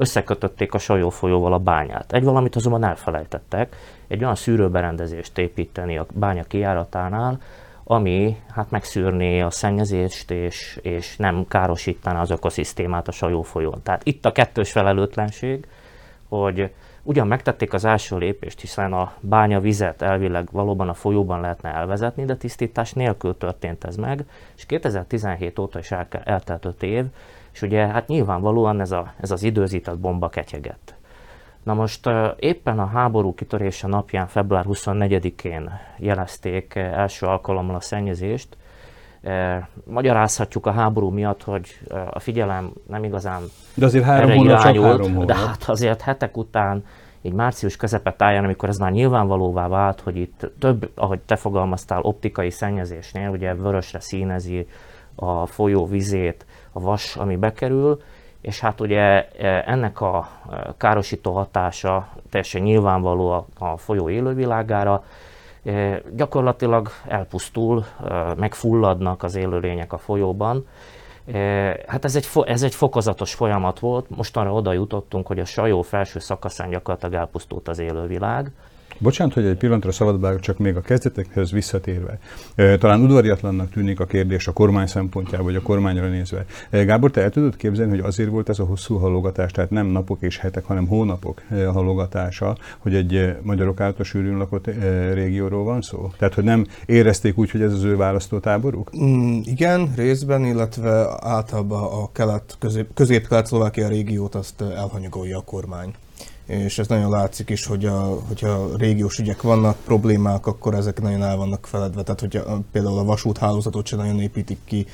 összekötötték 0.00 0.74
a 0.74 0.78
Sajó 0.78 1.10
folyóval 1.10 1.52
a 1.52 1.58
bányát. 1.58 2.12
Egy 2.12 2.24
valamit 2.24 2.56
azonban 2.56 2.84
elfelejtettek, 2.84 3.76
egy 4.08 4.22
olyan 4.22 4.34
szűrőberendezést 4.34 5.38
építeni 5.38 5.98
a 5.98 6.06
bánya 6.14 6.42
kijáratánál, 6.42 7.40
ami 7.84 8.36
hát 8.54 8.70
megszűrné 8.70 9.40
a 9.40 9.50
szennyezést, 9.50 10.30
és, 10.30 10.78
és 10.82 11.16
nem 11.16 11.44
károsítaná 11.48 12.20
az 12.20 12.30
ökoszisztémát 12.30 13.08
a 13.08 13.12
Sajó 13.12 13.42
folyón. 13.42 13.80
Tehát 13.82 14.04
itt 14.04 14.24
a 14.24 14.32
kettős 14.32 14.72
felelőtlenség, 14.72 15.66
hogy 16.28 16.70
Ugyan 17.02 17.26
megtették 17.26 17.72
az 17.72 17.84
első 17.84 18.18
lépést, 18.18 18.60
hiszen 18.60 18.92
a 18.92 19.12
bánya 19.20 19.60
vizet 19.60 20.02
elvileg 20.02 20.48
valóban 20.52 20.88
a 20.88 20.94
folyóban 20.94 21.40
lehetne 21.40 21.72
elvezetni, 21.72 22.24
de 22.24 22.36
tisztítás 22.36 22.92
nélkül 22.92 23.36
történt 23.36 23.84
ez 23.84 23.96
meg, 23.96 24.24
és 24.56 24.66
2017 24.66 25.58
óta 25.58 25.78
is 25.78 25.90
el, 25.90 26.08
eltelt 26.24 26.64
5 26.64 26.82
év, 26.82 27.04
és 27.52 27.62
ugye 27.62 27.86
hát 27.86 28.06
nyilvánvalóan 28.06 28.80
ez, 28.80 28.90
a, 28.90 29.12
ez 29.20 29.30
az 29.30 29.42
időzített 29.42 29.98
bomba 29.98 30.28
ketyegett. 30.28 30.94
Na 31.62 31.74
most 31.74 32.10
éppen 32.38 32.78
a 32.78 32.86
háború 32.86 33.34
kitörése 33.34 33.86
napján, 33.86 34.26
február 34.26 34.64
24-én 34.68 35.70
jelezték 35.98 36.74
első 36.74 37.26
alkalommal 37.26 37.74
a 37.74 37.80
szennyezést. 37.80 38.56
Magyarázhatjuk 39.84 40.66
a 40.66 40.70
háború 40.70 41.08
miatt, 41.10 41.42
hogy 41.42 41.80
a 42.10 42.18
figyelem 42.18 42.72
nem 42.88 43.04
igazán 43.04 43.42
De 43.74 43.84
azért 43.84 44.04
három 44.04 44.30
hónap, 44.30 44.62
csak 44.62 44.84
három 44.84 45.12
hónap. 45.12 45.24
De 45.24 45.34
hát 45.34 45.64
azért 45.66 46.00
hetek 46.00 46.36
után, 46.36 46.84
így 47.22 47.32
március 47.32 47.76
közepe 47.76 48.12
táján, 48.12 48.44
amikor 48.44 48.68
ez 48.68 48.78
már 48.78 48.92
nyilvánvalóvá 48.92 49.68
vált, 49.68 50.00
hogy 50.00 50.16
itt 50.16 50.50
több, 50.58 50.90
ahogy 50.94 51.20
te 51.20 51.36
fogalmaztál, 51.36 52.00
optikai 52.02 52.50
szennyezésnél, 52.50 53.28
ugye 53.28 53.54
vörösre 53.54 54.00
színezi 54.00 54.66
a 55.14 55.46
folyó 55.46 55.86
vizét, 55.86 56.46
a 56.72 56.80
vas, 56.80 57.16
ami 57.16 57.36
bekerül, 57.36 58.00
és 58.40 58.60
hát 58.60 58.80
ugye 58.80 59.28
e, 59.28 59.64
ennek 59.66 60.00
a 60.00 60.28
e, 60.50 60.74
károsító 60.76 61.32
hatása 61.32 62.08
teljesen 62.30 62.62
nyilvánvaló 62.62 63.46
a, 63.58 63.76
folyó 63.76 64.10
élővilágára, 64.10 65.04
e, 65.64 66.02
gyakorlatilag 66.12 66.88
elpusztul, 67.08 67.84
megfulladnak 68.36 69.22
az 69.22 69.34
élőlények 69.34 69.92
a 69.92 69.98
folyóban. 69.98 70.66
Hát 71.86 72.04
ez 72.04 72.16
egy, 72.16 72.28
ez 72.44 72.62
egy 72.62 72.74
fokozatos 72.74 73.34
folyamat 73.34 73.78
volt, 73.78 74.10
mostanra 74.10 74.52
oda 74.52 74.72
jutottunk, 74.72 75.26
hogy 75.26 75.38
a 75.38 75.44
sajó 75.44 75.82
felső 75.82 76.18
szakaszán 76.18 76.70
gyakorlatilag 76.70 77.14
elpusztult 77.14 77.68
az 77.68 77.78
élővilág. 77.78 78.52
Bocsánat, 78.98 79.34
hogy 79.34 79.44
egy 79.44 79.56
pillanatra 79.56 79.92
szabadba, 79.92 80.40
csak 80.40 80.58
még 80.58 80.76
a 80.76 80.80
kezdetekhez 80.80 81.50
visszatérve. 81.50 82.18
Talán 82.54 83.00
udvariatlannak 83.00 83.70
tűnik 83.70 84.00
a 84.00 84.04
kérdés 84.04 84.46
a 84.46 84.52
kormány 84.52 84.86
szempontjából, 84.86 85.46
vagy 85.46 85.56
a 85.56 85.62
kormányra 85.62 86.08
nézve. 86.08 86.44
Gábor, 86.70 87.10
te 87.10 87.22
el 87.22 87.30
tudod 87.30 87.56
képzelni, 87.56 87.90
hogy 87.90 88.06
azért 88.06 88.28
volt 88.28 88.48
ez 88.48 88.58
a 88.58 88.64
hosszú 88.64 88.96
halogatás, 88.96 89.52
tehát 89.52 89.70
nem 89.70 89.86
napok 89.86 90.22
és 90.22 90.38
hetek, 90.38 90.64
hanem 90.64 90.86
hónapok 90.86 91.42
halogatása, 91.72 92.56
hogy 92.78 92.94
egy 92.94 93.36
magyarok 93.42 93.80
által 93.80 94.04
sűrűn 94.04 94.36
lakott 94.36 94.66
régióról 95.12 95.64
van 95.64 95.80
szó? 95.80 96.10
Tehát, 96.18 96.34
hogy 96.34 96.44
nem 96.44 96.66
érezték 96.86 97.38
úgy, 97.38 97.50
hogy 97.50 97.62
ez 97.62 97.72
az 97.72 97.84
ő 97.84 97.96
választótáboruk? 97.96 98.90
Mm, 98.96 99.38
igen, 99.44 99.92
részben, 99.96 100.44
illetve 100.44 101.06
általában 101.20 101.82
a 101.82 102.12
kelet, 102.12 102.56
közép, 102.58 102.94
közép-kelet-szlovákia 102.94 103.88
régiót 103.88 104.34
azt 104.34 104.60
elhanyagolja 104.60 105.38
a 105.38 105.42
kormány 105.42 105.92
és 106.50 106.78
ez 106.78 106.88
nagyon 106.88 107.10
látszik 107.10 107.50
is, 107.50 107.66
hogy 107.66 107.84
a, 107.84 108.22
hogyha 108.28 108.68
régiós 108.76 109.18
ügyek 109.18 109.42
vannak, 109.42 109.76
problémák, 109.84 110.46
akkor 110.46 110.74
ezek 110.74 111.00
nagyon 111.00 111.22
el 111.22 111.36
vannak 111.36 111.66
feledve. 111.66 112.02
Tehát, 112.02 112.20
hogyha 112.20 112.60
például 112.72 112.98
a 112.98 113.04
vasúthálózatot 113.04 113.86
sem 113.86 113.98
nagyon 113.98 114.20
építik 114.20 114.58
ki 114.64 114.86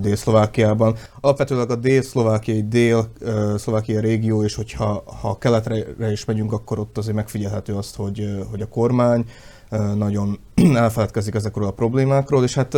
Dél-Szlovákiában. 0.00 0.96
Alapvetőleg 1.20 1.70
a 1.70 1.76
dél-szlovákiai 1.76 2.68
dél-szlovákia 2.68 4.00
régió, 4.00 4.44
és 4.44 4.54
hogyha 4.54 5.04
ha 5.20 5.38
keletre 5.38 6.10
is 6.10 6.24
megyünk, 6.24 6.52
akkor 6.52 6.78
ott 6.78 6.98
azért 6.98 7.16
megfigyelhető 7.16 7.74
azt, 7.74 7.96
hogy, 7.96 8.44
hogy 8.50 8.60
a 8.60 8.68
kormány 8.68 9.24
nagyon 9.94 10.38
elfeledkezik 10.74 11.34
ezekről 11.34 11.66
a 11.66 11.70
problémákról, 11.70 12.44
és 12.44 12.54
hát 12.54 12.76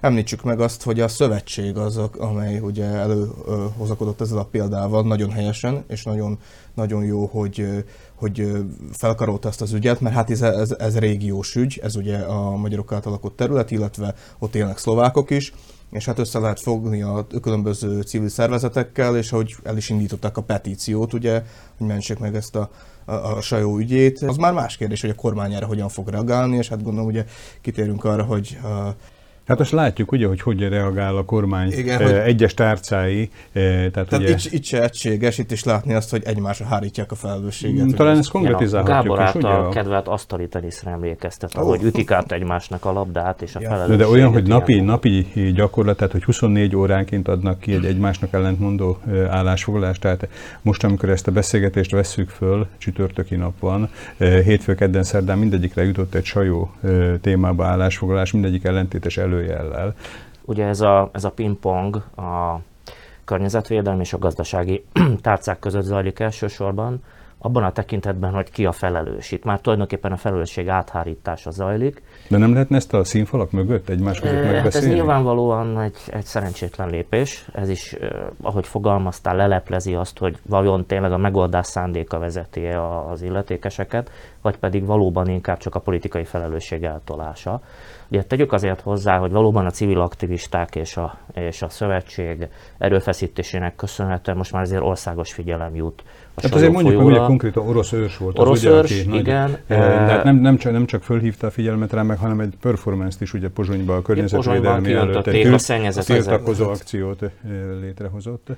említsük 0.00 0.42
meg 0.42 0.60
azt, 0.60 0.82
hogy 0.82 1.00
a 1.00 1.08
szövetség 1.08 1.76
az, 1.76 2.00
amely 2.18 2.58
ugye 2.58 2.84
előhozakodott 2.84 4.20
ezzel 4.20 4.38
a 4.38 4.44
példával 4.44 5.02
nagyon 5.02 5.30
helyesen, 5.30 5.84
és 5.88 6.04
nagyon, 6.04 6.38
nagyon 6.74 7.04
jó, 7.04 7.26
hogy, 7.26 7.84
hogy 8.14 8.52
felkarolta 8.92 9.48
ezt 9.48 9.60
az 9.60 9.72
ügyet, 9.72 10.00
mert 10.00 10.14
hát 10.14 10.30
ez, 10.30 10.42
ez, 10.42 10.74
ez 10.78 10.98
régiós 10.98 11.54
ügy, 11.54 11.80
ez 11.82 11.96
ugye 11.96 12.18
a 12.18 12.56
magyarok 12.56 12.92
által 12.92 13.12
lakott 13.12 13.36
terület, 13.36 13.70
illetve 13.70 14.14
ott 14.38 14.54
élnek 14.54 14.78
szlovákok 14.78 15.30
is, 15.30 15.52
és 15.90 16.04
hát 16.04 16.18
össze 16.18 16.38
lehet 16.38 16.60
fogni 16.60 17.02
a 17.02 17.26
különböző 17.42 18.00
civil 18.00 18.28
szervezetekkel, 18.28 19.16
és 19.16 19.32
ahogy 19.32 19.56
el 19.62 19.76
is 19.76 19.88
indították 19.88 20.36
a 20.36 20.42
petíciót, 20.42 21.12
ugye, 21.12 21.42
hogy 21.78 21.86
mentsék 21.86 22.18
meg 22.18 22.34
ezt 22.34 22.56
a 22.56 22.70
a, 23.04 23.12
a 23.12 23.40
sajó 23.40 23.78
ügyét. 23.78 24.22
Az 24.22 24.36
már 24.36 24.52
más 24.52 24.76
kérdés, 24.76 25.00
hogy 25.00 25.10
a 25.10 25.14
kormány 25.14 25.52
erre 25.52 25.64
hogyan 25.64 25.88
fog 25.88 26.08
reagálni, 26.08 26.56
és 26.56 26.68
hát 26.68 26.82
gondolom 26.82 27.08
ugye 27.08 27.24
kitérünk 27.60 28.04
arra, 28.04 28.22
hogy 28.22 28.58
Hát 29.46 29.60
azt 29.60 29.70
látjuk 29.70 30.12
ugye, 30.12 30.26
hogy 30.26 30.40
hogy 30.40 30.68
reagál 30.68 31.16
a 31.16 31.24
kormány 31.24 31.72
Igen, 31.72 32.00
eh, 32.00 32.06
hogy 32.06 32.14
egyes 32.14 32.54
tárcái. 32.54 33.30
Eh, 33.52 33.62
tehát 33.62 33.92
tehát 33.92 34.12
ugye... 34.12 34.28
itt, 34.28 34.52
itt 34.52 34.64
se 34.64 34.82
egységes, 34.82 35.38
itt 35.38 35.50
is 35.50 35.64
látni 35.64 35.94
azt, 35.94 36.10
hogy 36.10 36.22
egymásra 36.24 36.66
hárítják 36.66 37.10
a 37.10 37.14
felelősséget. 37.14 37.84
Mm, 37.84 37.88
talán 37.88 38.18
ezt 38.18 38.30
konkretizálhatjuk 38.30 39.16
Gábor 39.16 39.20
által 39.20 39.66
ugye? 39.66 39.74
kedvelt 39.80 40.08
asztali 40.08 40.48
teniszre 40.48 40.90
emlékeztet, 40.90 41.56
oh. 41.56 41.68
hogy 41.68 41.82
ütik 41.82 42.10
át 42.10 42.32
egymásnak 42.32 42.84
a 42.84 42.92
labdát 42.92 43.42
és 43.42 43.54
a 43.54 43.60
ja. 43.60 43.68
felelősséget. 43.68 44.06
De 44.06 44.12
olyan, 44.12 44.32
hogy 44.32 44.46
napi, 44.46 44.80
napi 44.80 45.26
gyakorlat, 45.54 45.96
tehát 45.96 46.12
hogy 46.12 46.24
24 46.24 46.76
óránként 46.76 47.28
adnak 47.28 47.60
ki 47.60 47.72
egy 47.72 47.84
egymásnak 47.84 48.32
ellentmondó 48.32 48.98
eh, 49.06 49.34
állásfoglalást. 49.34 50.00
Tehát 50.00 50.28
most, 50.62 50.84
amikor 50.84 51.08
ezt 51.08 51.26
a 51.26 51.30
beszélgetést 51.30 51.90
vesszük 51.90 52.28
föl, 52.28 52.66
csütörtöki 52.78 53.34
nap 53.34 53.58
van, 53.60 53.90
hétfő, 54.18 54.74
kedden, 54.74 55.02
szerdán 55.02 55.38
mindegyikre 55.38 55.84
jutott 55.84 56.14
egy 56.14 56.24
sajó 56.24 56.70
témába 57.20 57.64
állásfoglalás, 57.64 58.32
mindegyik 58.32 58.64
ellentétes 58.64 59.16
elő 59.16 59.31
előjellel. 59.32 59.94
Ugye 60.44 60.66
ez 60.66 60.80
a, 60.80 61.10
ez 61.12 61.24
a 61.24 61.30
pingpong 61.30 61.96
a 62.16 62.60
környezetvédelmi 63.24 64.00
és 64.00 64.12
a 64.12 64.18
gazdasági 64.18 64.84
tárcák 65.22 65.58
között 65.58 65.82
zajlik 65.82 66.18
elsősorban, 66.18 67.02
abban 67.44 67.62
a 67.62 67.72
tekintetben, 67.72 68.32
hogy 68.32 68.50
ki 68.50 68.66
a 68.66 68.72
felelős. 68.72 69.32
Itt 69.32 69.44
már 69.44 69.60
tulajdonképpen 69.60 70.12
a 70.12 70.16
felelősség 70.16 70.68
áthárítása 70.68 71.50
zajlik. 71.50 72.02
De 72.28 72.38
nem 72.38 72.52
lehetne 72.52 72.76
ezt 72.76 72.94
a 72.94 73.04
színfalak 73.04 73.50
mögött 73.50 73.88
egymás 73.88 74.20
között 74.20 74.34
megbeszélni? 74.34 74.62
Hát 74.62 74.74
ez 74.74 74.86
nyilvánvalóan 74.86 75.80
egy, 75.80 75.96
egy 76.06 76.24
szerencsétlen 76.24 76.88
lépés. 76.88 77.46
Ez 77.54 77.68
is, 77.68 77.96
ahogy 78.42 78.66
fogalmaztál, 78.66 79.36
leleplezi 79.36 79.94
azt, 79.94 80.18
hogy 80.18 80.36
vajon 80.46 80.86
tényleg 80.86 81.12
a 81.12 81.16
megoldás 81.16 81.66
szándéka 81.66 82.18
vezeti 82.18 82.66
az 83.10 83.22
illetékeseket, 83.22 84.10
vagy 84.42 84.56
pedig 84.56 84.86
valóban 84.86 85.28
inkább 85.28 85.58
csak 85.58 85.74
a 85.74 85.80
politikai 85.80 86.24
felelősség 86.24 86.82
eltolása. 86.82 87.60
Ugye 88.08 88.22
tegyük 88.22 88.52
azért 88.52 88.80
hozzá, 88.80 89.18
hogy 89.18 89.30
valóban 89.30 89.66
a 89.66 89.70
civil 89.70 90.00
aktivisták 90.00 90.76
és 90.76 90.96
a, 90.96 91.18
és 91.34 91.62
a 91.62 91.68
szövetség 91.68 92.48
erőfeszítésének 92.78 93.74
köszönhetően 93.74 94.36
most 94.36 94.52
már 94.52 94.62
azért 94.62 94.82
országos 94.82 95.32
figyelem 95.32 95.74
jut 95.74 96.02
a 96.34 96.40
hát 96.42 96.54
azért 96.54 96.72
mondjuk 96.72 97.02
meg, 97.02 97.16
hogy 97.16 97.26
konkrétan 97.26 97.68
orosz 97.68 97.92
őrs 97.92 98.16
volt. 98.16 98.38
Orosz 98.38 98.64
az, 98.64 98.64
őrs, 98.64 99.06
ugye, 99.06 99.18
igen. 99.18 99.50
Nagy, 99.50 99.78
de 99.78 99.84
hát 99.84 100.24
nem, 100.24 100.36
nem, 100.36 100.56
csak, 100.56 100.72
nem 100.72 100.86
csak 100.86 101.02
fölhívta 101.02 101.46
a 101.46 101.50
figyelmet 101.50 101.92
rá, 101.92 102.02
meg, 102.02 102.18
hanem 102.18 102.40
egy 102.40 102.54
performance-t 102.60 103.20
is 103.20 103.34
ugye 103.34 103.48
Pozsonyban 103.48 103.96
a 103.96 104.02
környezetvédelmi 104.02 104.92
előtt 104.92 105.26
egy 105.26 105.46
a 105.96 106.02
tiltakozó 106.02 106.68
akciót 106.68 107.30
létrehozott. 107.80 108.48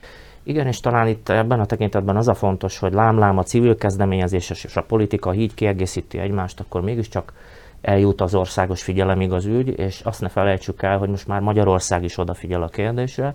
Igen, 0.42 0.66
és 0.66 0.80
talán 0.80 1.08
itt 1.08 1.28
ebben 1.28 1.60
a 1.60 1.66
tekintetben 1.66 2.16
az 2.16 2.28
a 2.28 2.34
fontos, 2.34 2.78
hogy 2.78 2.92
lámlám 2.92 3.38
a 3.38 3.42
civil 3.42 3.76
kezdeményezés 3.76 4.50
és 4.50 4.76
a 4.76 4.82
politika 4.82 5.34
így 5.34 5.54
kiegészíti 5.54 6.18
egymást, 6.18 6.60
akkor 6.60 6.82
mégiscsak 6.82 7.32
eljut 7.80 8.20
az 8.20 8.34
országos 8.34 8.82
figyelemig 8.82 9.32
az 9.32 9.44
ügy, 9.44 9.78
és 9.78 10.00
azt 10.00 10.20
ne 10.20 10.28
felejtsük 10.28 10.82
el, 10.82 10.98
hogy 10.98 11.08
most 11.08 11.26
már 11.26 11.40
Magyarország 11.40 12.04
is 12.04 12.18
odafigyel 12.18 12.62
a 12.62 12.68
kérdésre. 12.68 13.34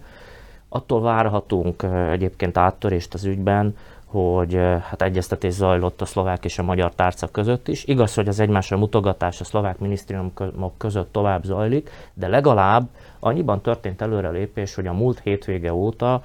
Attól 0.70 1.02
várhatunk 1.02 1.86
egyébként 2.12 2.58
áttörést 2.58 3.14
az 3.14 3.26
ügyben, 3.26 3.76
hogy 4.10 4.54
hát 4.82 5.02
egyeztetés 5.02 5.54
zajlott 5.54 6.02
a 6.02 6.06
szlovák 6.06 6.46
és 6.46 6.60
a 6.60 6.64
magyar 6.64 6.96
tárca 6.96 7.28
között 7.28 7.68
is. 7.68 7.86
Igaz, 7.86 8.14
hogy 8.14 8.28
az 8.28 8.40
egymásra 8.40 8.78
mutogatás 8.78 9.42
a 9.42 9.44
szlovák 9.44 9.80
minisztériumok 9.80 10.78
között 10.78 11.12
tovább 11.12 11.44
zajlik, 11.44 11.90
de 12.14 12.28
legalább 12.28 12.88
annyiban 13.20 13.62
történt 13.62 14.02
előrelépés, 14.02 14.76
hogy 14.76 14.88
a 14.88 14.94
múlt 14.94 15.20
hétvége 15.20 15.74
óta 15.74 16.22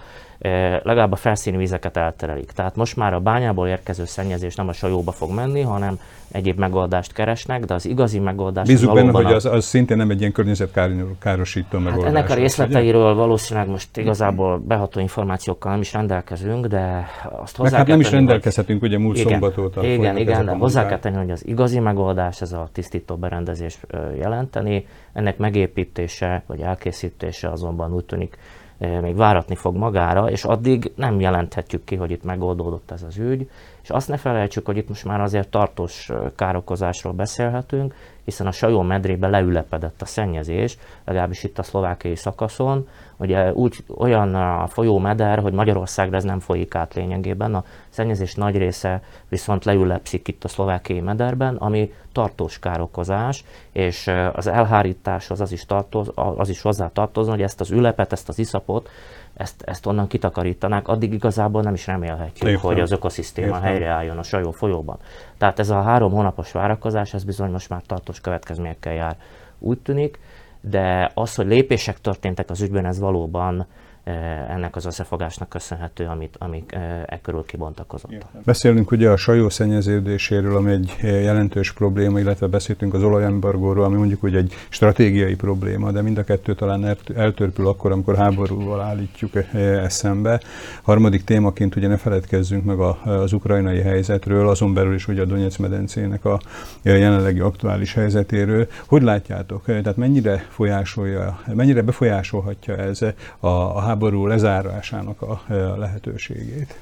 legalább 0.82 1.12
a 1.12 1.16
felszíni 1.16 1.56
vizeket 1.56 1.96
elterelik. 1.96 2.50
Tehát 2.50 2.76
most 2.76 2.96
már 2.96 3.14
a 3.14 3.20
bányából 3.20 3.68
érkező 3.68 4.04
szennyezés 4.04 4.54
nem 4.54 4.68
a 4.68 4.72
sajóba 4.72 5.12
fog 5.12 5.30
menni, 5.30 5.60
hanem 5.60 5.98
egyéb 6.32 6.58
megoldást 6.58 7.12
keresnek, 7.12 7.64
de 7.64 7.74
az 7.74 7.86
igazi 7.86 8.18
megoldás 8.18 8.66
Bízunk 8.66 8.94
benne, 8.94 9.10
hogy 9.10 9.32
az, 9.32 9.44
az 9.44 9.64
szintén 9.64 9.96
nem 9.96 10.10
egy 10.10 10.20
ilyen 10.20 10.32
környezetkárosító 10.32 11.78
hát 11.78 11.86
megoldás. 11.86 12.10
Ennek 12.10 12.30
a 12.30 12.34
részleteiről 12.34 13.04
ugye? 13.04 13.14
valószínűleg 13.14 13.68
most 13.68 13.96
igazából 13.96 14.58
beható 14.58 15.00
információkkal 15.00 15.70
nem 15.72 15.80
is 15.80 15.92
rendelkezünk, 15.92 16.66
de 16.66 17.06
azt 17.42 17.56
hozzá 17.56 17.76
hát 17.76 17.86
nem 17.86 18.00
is 18.00 18.10
rendelkezhetünk, 18.10 18.80
hogy, 18.80 18.88
ugye 18.88 18.98
múlt 18.98 19.16
igen, 19.16 19.30
szombat 19.30 19.58
óta. 19.58 19.84
Igen, 19.84 20.16
igen, 20.16 20.44
de 20.44 20.52
hozzá 20.52 20.86
kell 20.86 20.98
tenni, 20.98 21.16
hogy 21.16 21.30
az 21.30 21.46
igazi 21.46 21.78
megoldás 21.78 22.40
ez 22.40 22.52
a 22.52 22.68
tisztító 22.72 23.16
berendezés 23.16 23.78
jelenteni, 24.18 24.86
ennek 25.12 25.36
megépítése 25.36 26.42
vagy 26.46 26.60
elkészítése 26.60 27.50
azonban 27.50 27.92
úgy 27.92 28.04
tűnik 28.04 28.38
még 28.78 29.16
váratni 29.16 29.54
fog 29.54 29.76
magára, 29.76 30.30
és 30.30 30.44
addig 30.44 30.92
nem 30.96 31.20
jelenthetjük 31.20 31.84
ki, 31.84 31.94
hogy 31.94 32.10
itt 32.10 32.24
megoldódott 32.24 32.90
ez 32.90 33.02
az 33.02 33.16
ügy, 33.16 33.50
és 33.84 33.90
azt 33.90 34.08
ne 34.08 34.16
felejtsük, 34.16 34.66
hogy 34.66 34.76
itt 34.76 34.88
most 34.88 35.04
már 35.04 35.20
azért 35.20 35.48
tartós 35.48 36.10
károkozásról 36.36 37.12
beszélhetünk, 37.12 37.94
hiszen 38.24 38.46
a 38.46 38.52
sajó 38.52 38.82
medrébe 38.82 39.28
leülepedett 39.28 40.02
a 40.02 40.04
szennyezés, 40.04 40.78
legalábbis 41.04 41.44
itt 41.44 41.58
a 41.58 41.62
szlovákiai 41.62 42.16
szakaszon. 42.16 42.88
Ugye 43.16 43.52
úgy 43.52 43.84
olyan 43.96 44.34
a 44.34 44.66
folyó 44.66 44.98
meder, 44.98 45.38
hogy 45.38 45.52
Magyarországra 45.52 46.16
ez 46.16 46.24
nem 46.24 46.40
folyik 46.40 46.74
át 46.74 46.94
lényegében, 46.94 47.54
a 47.54 47.64
szennyezés 47.88 48.34
nagy 48.34 48.56
része 48.56 49.02
viszont 49.28 49.64
leülepszik 49.64 50.28
itt 50.28 50.44
a 50.44 50.48
szlovákiai 50.48 51.00
mederben, 51.00 51.56
ami 51.56 51.92
tartós 52.12 52.58
károkozás, 52.58 53.44
és 53.72 54.10
az 54.32 54.46
elhárításhoz 54.46 55.40
az 55.40 55.52
is, 55.52 55.66
tartoz, 55.66 56.10
az 56.14 56.48
is 56.48 56.62
hozzá 56.62 56.90
tartozna, 56.92 57.32
hogy 57.32 57.42
ezt 57.42 57.60
az 57.60 57.70
ülepet, 57.70 58.12
ezt 58.12 58.28
az 58.28 58.38
iszapot 58.38 58.88
ezt, 59.34 59.62
ezt 59.62 59.86
onnan 59.86 60.06
kitakarítanák, 60.06 60.88
addig 60.88 61.12
igazából 61.12 61.62
nem 61.62 61.74
is 61.74 61.86
remélhetjük, 61.86 62.48
Értem. 62.48 62.70
hogy 62.70 62.80
az 62.80 62.90
ökoszisztéma 62.90 63.56
Értem. 63.56 63.73
Helyreálljon 63.74 64.18
a 64.18 64.22
sajó 64.22 64.50
folyóban. 64.50 64.98
Tehát 65.38 65.58
ez 65.58 65.70
a 65.70 65.82
három 65.82 66.12
hónapos 66.12 66.52
várakozás, 66.52 67.14
ez 67.14 67.24
bizony 67.24 67.50
most 67.50 67.68
már 67.68 67.82
tartós 67.86 68.20
következményekkel 68.20 68.92
jár, 68.92 69.16
úgy 69.58 69.78
tűnik, 69.78 70.18
de 70.60 71.10
az, 71.14 71.34
hogy 71.34 71.46
lépések 71.46 72.00
történtek 72.00 72.50
az 72.50 72.60
ügyben, 72.60 72.86
ez 72.86 72.98
valóban 72.98 73.66
ennek 74.04 74.76
az 74.76 74.84
összefogásnak 74.84 75.48
köszönhető, 75.48 76.04
amit, 76.04 76.36
amik 76.38 76.72
eh, 76.72 77.02
e 77.06 77.20
körül 77.22 77.44
kibontakozott. 77.46 78.26
Beszélünk 78.44 78.90
ugye 78.90 79.10
a 79.10 79.16
sajó 79.16 79.48
szennyeződéséről, 79.48 80.56
ami 80.56 80.70
egy 80.70 80.96
jelentős 81.00 81.72
probléma, 81.72 82.18
illetve 82.18 82.46
beszéltünk 82.46 82.94
az 82.94 83.02
olajembargóról, 83.02 83.84
ami 83.84 83.96
mondjuk 83.96 84.20
hogy 84.20 84.34
egy 84.36 84.54
stratégiai 84.68 85.34
probléma, 85.34 85.90
de 85.90 86.02
mind 86.02 86.18
a 86.18 86.24
kettő 86.24 86.54
talán 86.54 86.84
elt- 86.84 87.10
eltörpül 87.10 87.68
akkor, 87.68 87.92
amikor 87.92 88.16
háborúval 88.16 88.80
állítjuk 88.80 89.34
eh, 89.34 89.84
ezt 89.84 89.96
szembe. 89.96 90.40
Harmadik 90.82 91.24
témaként 91.24 91.76
ugye 91.76 91.88
ne 91.88 91.96
feledkezzünk 91.96 92.64
meg 92.64 92.78
a, 92.78 93.02
az 93.04 93.32
ukrajnai 93.32 93.80
helyzetről, 93.80 94.48
azon 94.48 94.74
belül 94.74 94.94
is 94.94 95.08
ugye 95.08 95.22
a 95.22 95.24
Donetsz 95.24 95.56
medencének 95.56 96.24
a 96.24 96.40
jelenlegi 96.82 97.40
aktuális 97.40 97.94
helyzetéről. 97.94 98.66
Hogy 98.86 99.02
látjátok? 99.02 99.68
Eh, 99.68 99.80
Tehát 99.80 99.98
mennyire 99.98 100.46
folyásolja, 100.48 101.40
mennyire 101.54 101.82
befolyásolhatja 101.82 102.76
ez 102.76 103.02
a, 103.38 103.46
a 103.46 103.80
háború 103.94 104.26
lezárásának 104.26 105.22
a, 105.22 105.42
a 105.48 105.76
lehetőségét? 105.76 106.78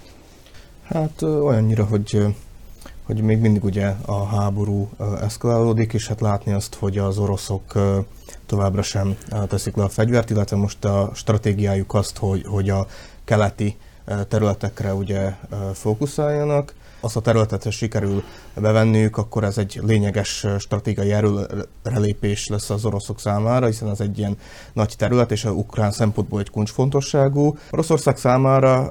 Hát 0.82 1.22
ö, 1.22 1.40
olyannyira, 1.40 1.84
hogy, 1.84 2.10
ö, 2.14 2.28
hogy 3.02 3.20
még 3.20 3.38
mindig 3.38 3.64
ugye 3.64 3.94
a 4.06 4.24
háború 4.24 4.90
eszkalálódik, 5.20 5.92
és 5.92 6.08
hát 6.08 6.20
látni 6.20 6.52
azt, 6.52 6.74
hogy 6.74 6.98
az 6.98 7.18
oroszok 7.18 7.72
továbbra 8.46 8.82
sem 8.82 9.16
teszik 9.48 9.76
le 9.76 9.82
a 9.82 9.88
fegyvert, 9.88 10.30
illetve 10.30 10.56
most 10.56 10.84
a 10.84 11.10
stratégiájuk 11.14 11.94
azt, 11.94 12.18
hogy, 12.18 12.44
hogy 12.46 12.70
a 12.70 12.86
keleti 13.24 13.76
területekre 14.28 14.94
ugye 14.94 15.34
fókuszáljanak. 15.72 16.74
Azt 17.04 17.16
a 17.16 17.20
területet, 17.20 17.70
sikerül 17.70 18.22
bevenniük, 18.54 19.16
akkor 19.16 19.44
ez 19.44 19.58
egy 19.58 19.80
lényeges 19.82 20.46
stratégiai 20.58 21.12
erőrelépés 21.12 22.48
lesz 22.48 22.70
az 22.70 22.84
oroszok 22.84 23.20
számára, 23.20 23.66
hiszen 23.66 23.88
ez 23.88 24.00
egy 24.00 24.18
ilyen 24.18 24.36
nagy 24.72 24.94
terület, 24.98 25.30
és 25.30 25.44
a 25.44 25.50
ukrán 25.50 25.90
szempontból 25.90 26.40
egy 26.40 26.50
kulcsfontosságú. 26.50 27.56
Oroszország 27.70 28.16
számára 28.16 28.86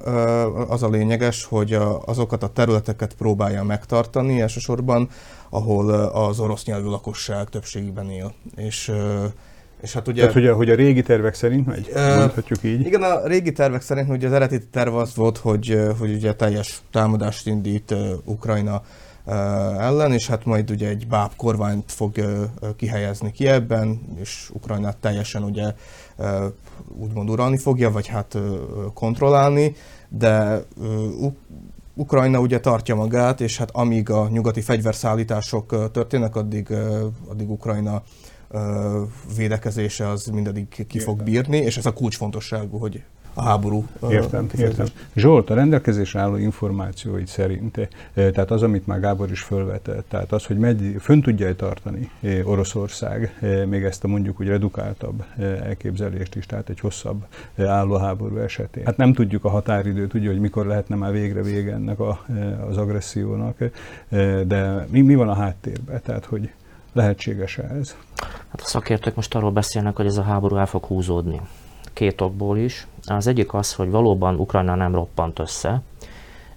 az 0.67 0.83
a 0.83 0.89
lényeges, 0.89 1.43
hogy 1.43 1.77
azokat 2.05 2.43
a 2.43 2.47
területeket 2.47 3.13
próbálja 3.13 3.63
megtartani, 3.63 4.41
elsősorban, 4.41 5.09
ahol 5.49 5.89
az 6.03 6.39
orosz 6.39 6.65
nyelvű 6.65 6.87
lakosság 6.87 7.49
többségében 7.49 8.09
él. 8.09 8.33
És, 8.55 8.91
és 9.81 9.93
hát 9.93 10.07
ugye... 10.07 10.19
Tehát, 10.19 10.33
hogy 10.33 10.47
a, 10.47 10.55
hogy 10.55 10.69
a 10.69 10.75
régi 10.75 11.01
tervek 11.01 11.33
szerint 11.33 11.65
megy? 11.65 11.89
Ö, 11.93 12.17
Mondhatjuk 12.17 12.63
így. 12.63 12.85
Igen, 12.85 13.01
a 13.01 13.27
régi 13.27 13.51
tervek 13.51 13.81
szerint 13.81 14.09
ugye 14.09 14.27
az 14.27 14.33
eredeti 14.33 14.67
terv 14.67 14.95
az 14.95 15.15
volt, 15.15 15.37
hogy, 15.37 15.79
hogy 15.99 16.13
ugye 16.13 16.33
teljes 16.33 16.81
támadást 16.91 17.47
indít 17.47 17.95
Ukrajna 18.25 18.81
ellen, 19.79 20.11
és 20.11 20.27
hát 20.27 20.45
majd 20.45 20.71
ugye 20.71 20.87
egy 20.87 21.07
báb 21.07 21.31
kormányt 21.35 21.91
fog 21.91 22.11
kihelyezni 22.75 23.31
Kievben, 23.31 24.01
és 24.19 24.49
Ukrajnát 24.53 24.97
teljesen 24.97 25.43
ugye 25.43 25.73
úgymond 26.87 27.29
uralni 27.29 27.57
fogja, 27.57 27.91
vagy 27.91 28.07
hát 28.07 28.37
kontrollálni, 28.93 29.75
de 30.09 30.63
Ukrajna 31.93 32.39
ugye 32.39 32.59
tartja 32.59 32.95
magát, 32.95 33.41
és 33.41 33.57
hát 33.57 33.69
amíg 33.71 34.09
a 34.09 34.27
nyugati 34.31 34.61
fegyverszállítások 34.61 35.91
történnek, 35.91 36.35
addig, 36.35 36.73
addig 37.27 37.49
Ukrajna 37.49 38.03
védekezése 39.35 40.07
az 40.07 40.25
mindedig 40.25 40.85
ki 40.87 40.99
fog 40.99 41.23
bírni, 41.23 41.57
és 41.57 41.77
ez 41.77 41.85
a 41.85 41.93
kulcsfontosságú, 41.93 42.77
hogy 42.77 43.03
a 43.33 43.41
háború 43.41 43.85
Értem, 44.09 44.47
kifejezés. 44.47 44.77
értem. 44.77 44.95
Zsolt, 45.15 45.49
a 45.49 45.53
rendelkezésre 45.53 46.19
álló 46.19 46.35
információid 46.35 47.27
szerint, 47.27 47.77
eh, 47.77 47.87
tehát 48.13 48.51
az, 48.51 48.63
amit 48.63 48.87
már 48.87 48.99
Gábor 48.99 49.31
is 49.31 49.41
felvetett, 49.41 50.09
tehát 50.09 50.31
az, 50.31 50.45
hogy 50.45 50.57
megy, 50.57 50.95
fönn 50.99 51.21
tudja 51.21 51.55
tartani 51.55 52.09
Oroszország 52.43 53.37
még 53.67 53.83
ezt 53.83 54.03
a 54.03 54.07
mondjuk 54.07 54.39
úgy 54.39 54.47
redukáltabb 54.47 55.23
elképzelést 55.39 56.35
is, 56.35 56.45
tehát 56.45 56.69
egy 56.69 56.79
hosszabb 56.79 57.25
álló 57.57 57.95
háború 57.95 58.37
esetén. 58.37 58.85
Hát 58.85 58.97
nem 58.97 59.13
tudjuk 59.13 59.45
a 59.45 59.49
határidőt, 59.49 60.13
ugye, 60.13 60.27
hogy 60.27 60.39
mikor 60.39 60.65
lehetne 60.65 60.95
már 60.95 61.11
végre 61.11 61.41
vége 61.41 61.73
ennek 61.73 61.99
a, 61.99 62.25
az 62.69 62.77
agressziónak, 62.77 63.57
de 64.47 64.87
mi, 64.89 65.01
mi 65.01 65.15
van 65.15 65.29
a 65.29 65.33
háttérben, 65.33 66.01
tehát 66.03 66.25
hogy 66.25 66.51
lehetséges-e 66.93 67.63
ez? 67.79 67.95
Hát 68.51 68.61
a 68.61 68.65
szakértők 68.65 69.15
most 69.15 69.35
arról 69.35 69.51
beszélnek, 69.51 69.95
hogy 69.95 70.05
ez 70.05 70.17
a 70.17 70.23
háború 70.23 70.55
el 70.55 70.65
fog 70.65 70.83
húzódni. 70.85 71.41
Két 71.93 72.21
okból 72.21 72.57
is. 72.57 72.87
Az 73.05 73.27
egyik 73.27 73.53
az, 73.53 73.73
hogy 73.73 73.89
valóban 73.89 74.35
Ukrajna 74.35 74.75
nem 74.75 74.95
roppant 74.95 75.39
össze, 75.39 75.81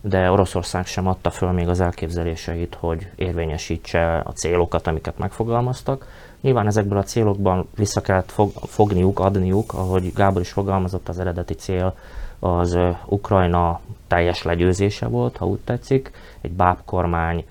de 0.00 0.30
Oroszország 0.30 0.86
sem 0.86 1.06
adta 1.06 1.30
föl 1.30 1.50
még 1.50 1.68
az 1.68 1.80
elképzeléseit, 1.80 2.76
hogy 2.80 3.10
érvényesítse 3.16 4.22
a 4.24 4.32
célokat, 4.32 4.86
amiket 4.86 5.18
megfogalmaztak. 5.18 6.06
Nyilván 6.40 6.66
ezekből 6.66 6.98
a 6.98 7.02
célokban 7.02 7.68
vissza 7.76 8.00
kellett 8.00 8.30
fog, 8.30 8.50
fogniuk, 8.54 9.20
adniuk, 9.20 9.72
ahogy 9.72 10.12
Gábor 10.14 10.40
is 10.40 10.52
fogalmazott, 10.52 11.08
az 11.08 11.18
eredeti 11.18 11.54
cél 11.54 11.94
az 12.38 12.78
Ukrajna 13.06 13.80
teljes 14.06 14.42
legyőzése 14.42 15.06
volt, 15.06 15.36
ha 15.36 15.46
úgy 15.46 15.60
tetszik, 15.60 16.10
egy 16.40 16.52
bábkormány 16.52 17.44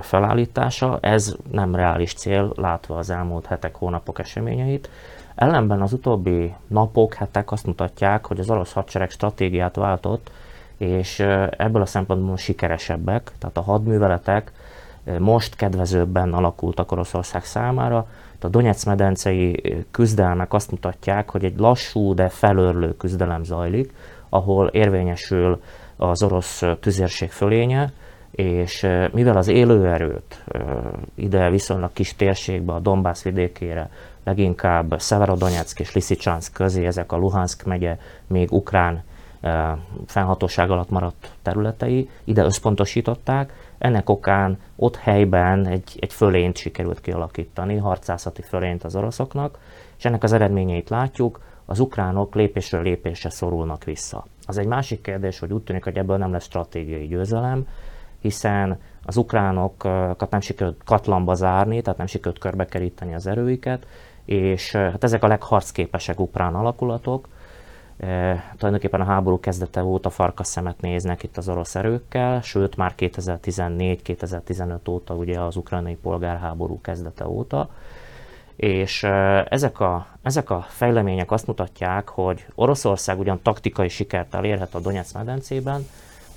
felállítása. 0.00 0.98
Ez 1.00 1.36
nem 1.50 1.74
reális 1.74 2.14
cél, 2.14 2.52
látva 2.56 2.96
az 2.98 3.10
elmúlt 3.10 3.46
hetek, 3.46 3.74
hónapok 3.74 4.18
eseményeit. 4.18 4.90
Ellenben 5.34 5.82
az 5.82 5.92
utóbbi 5.92 6.54
napok, 6.66 7.14
hetek 7.14 7.52
azt 7.52 7.66
mutatják, 7.66 8.26
hogy 8.26 8.38
az 8.38 8.50
orosz 8.50 8.72
hadsereg 8.72 9.10
stratégiát 9.10 9.76
váltott, 9.76 10.30
és 10.76 11.18
ebből 11.50 11.82
a 11.82 11.86
szempontból 11.86 12.36
sikeresebbek, 12.36 13.32
tehát 13.38 13.56
a 13.56 13.62
hadműveletek 13.62 14.52
most 15.18 15.56
kedvezőbben 15.56 16.32
alakultak 16.32 16.92
Oroszország 16.92 17.44
számára. 17.44 18.06
A 18.40 18.48
Donetsz 18.48 18.84
medencei 18.84 19.60
ö, 19.62 19.76
küzdelmek 19.90 20.52
azt 20.52 20.70
mutatják, 20.70 21.30
hogy 21.30 21.44
egy 21.44 21.58
lassú, 21.58 22.14
de 22.14 22.28
felörlő 22.28 22.96
küzdelem 22.96 23.44
zajlik, 23.44 23.94
ahol 24.28 24.66
érvényesül 24.66 25.62
az 25.96 26.22
orosz 26.22 26.62
tüzérség 26.80 27.30
fölénye, 27.30 27.92
és 28.36 28.86
mivel 29.12 29.36
az 29.36 29.48
élőerőt 29.48 30.44
ide 31.14 31.50
viszonylag 31.50 31.92
kis 31.92 32.14
térségbe, 32.14 32.72
a 32.72 32.78
Donbass 32.78 33.22
vidékére, 33.22 33.90
leginkább 34.24 34.94
Szeverodonetsk 34.98 35.80
és 35.80 35.92
Liszicsansk 35.92 36.52
közé, 36.52 36.86
ezek 36.86 37.12
a 37.12 37.16
Luhansk 37.16 37.64
megye, 37.64 37.98
még 38.26 38.52
ukrán 38.52 39.02
fennhatóság 40.06 40.70
alatt 40.70 40.90
maradt 40.90 41.30
területei, 41.42 42.08
ide 42.24 42.44
összpontosították. 42.44 43.52
Ennek 43.78 44.08
okán 44.08 44.58
ott 44.76 44.96
helyben 44.96 45.66
egy, 45.66 45.96
egy 45.98 46.12
fölényt 46.12 46.56
sikerült 46.56 47.00
kialakítani, 47.00 47.76
harcászati 47.76 48.42
fölényt 48.42 48.84
az 48.84 48.96
oroszoknak, 48.96 49.58
és 49.98 50.04
ennek 50.04 50.22
az 50.22 50.32
eredményeit 50.32 50.88
látjuk, 50.88 51.40
az 51.64 51.80
ukránok 51.80 52.34
lépésről 52.34 52.82
lépésre 52.82 53.30
szorulnak 53.30 53.84
vissza. 53.84 54.26
Az 54.46 54.58
egy 54.58 54.66
másik 54.66 55.00
kérdés, 55.00 55.38
hogy 55.38 55.52
úgy 55.52 55.62
tűnik, 55.62 55.84
hogy 55.84 55.96
ebből 55.96 56.16
nem 56.16 56.32
lesz 56.32 56.44
stratégiai 56.44 57.06
győzelem, 57.06 57.66
hiszen 58.26 58.78
az 59.04 59.16
ukránokat 59.16 60.30
nem 60.30 60.40
sikerült 60.40 60.82
katlamba 60.84 61.34
zárni, 61.34 61.82
tehát 61.82 61.98
nem 61.98 62.06
sikerült 62.06 62.38
körbekeríteni 62.38 63.14
az 63.14 63.26
erőiket, 63.26 63.86
és 64.24 64.74
eh, 64.74 64.90
hát 64.90 65.04
ezek 65.04 65.22
a 65.22 65.26
legharcképesek 65.26 66.20
ukrán 66.20 66.54
alakulatok, 66.54 67.28
E, 67.96 68.44
tulajdonképpen 68.56 69.00
a 69.00 69.04
háború 69.04 69.40
kezdete 69.40 69.84
óta 69.84 70.10
farkas 70.10 70.46
szemet 70.46 70.80
néznek 70.80 71.22
itt 71.22 71.36
az 71.36 71.48
orosz 71.48 71.74
erőkkel, 71.74 72.40
sőt 72.40 72.76
már 72.76 72.92
2014-2015 72.98 74.88
óta, 74.88 75.14
ugye 75.14 75.40
az 75.40 75.56
ukrajnai 75.56 75.94
polgárháború 75.94 76.80
kezdete 76.80 77.28
óta. 77.28 77.70
És 78.56 79.02
e, 79.02 79.46
ezek 79.50 79.80
a, 79.80 80.06
ezek 80.22 80.50
a 80.50 80.64
fejlemények 80.68 81.30
azt 81.30 81.46
mutatják, 81.46 82.08
hogy 82.08 82.46
Oroszország 82.54 83.18
ugyan 83.18 83.42
taktikai 83.42 83.88
sikert 83.88 84.34
elérhet 84.34 84.74
a 84.74 84.80
Donetsz 84.80 85.12
medencében, 85.12 85.86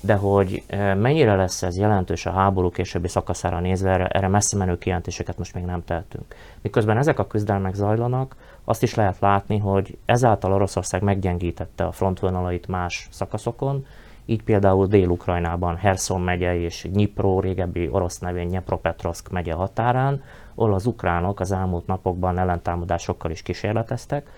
de 0.02 0.16
hogy 0.16 0.64
mennyire 0.98 1.36
lesz 1.36 1.64
ez 1.64 1.78
jelentős 1.78 2.26
a 2.26 2.32
háború 2.32 2.70
későbbi 2.70 3.08
szakaszára 3.08 3.60
nézve, 3.60 3.92
erre, 3.92 4.08
erre 4.08 4.28
messze 4.28 4.58
menő 4.58 4.78
kijelentéseket 4.78 5.38
most 5.38 5.54
még 5.54 5.64
nem 5.64 5.84
tehetünk. 5.86 6.36
Miközben 6.62 6.98
ezek 6.98 7.20
a 7.20 7.28
küzdelmek 7.28 7.74
zajlanak, 7.74 8.36
azt 8.64 8.84
is 8.84 8.96
lehet 8.96 9.20
látni, 9.20 9.58
hogy 9.58 9.98
ezáltal 10.06 10.54
Oroszország 10.54 11.02
meggyengítette 11.02 11.86
a 11.86 11.92
frontvonalait 11.92 12.68
más 12.68 13.08
szakaszokon, 13.12 13.86
így 14.26 14.44
például 14.44 14.88
Dél-Ukrajnában 14.88 15.76
Herson 15.76 16.22
megye 16.22 16.60
és 16.60 16.88
Dnipro, 16.90 17.40
régebbi 17.40 17.90
orosz 17.92 18.20
nevén 18.20 18.48
Dnepropetrovsk 18.48 19.32
megye 19.32 19.54
határán, 19.54 20.24
ahol 20.56 20.74
az 20.74 20.86
ukránok 20.86 21.40
az 21.40 21.52
elmúlt 21.52 21.88
napokban 21.88 22.38
ellentámadásokkal 22.38 23.32
is 23.32 23.42
kísérleteztek. 23.42 24.30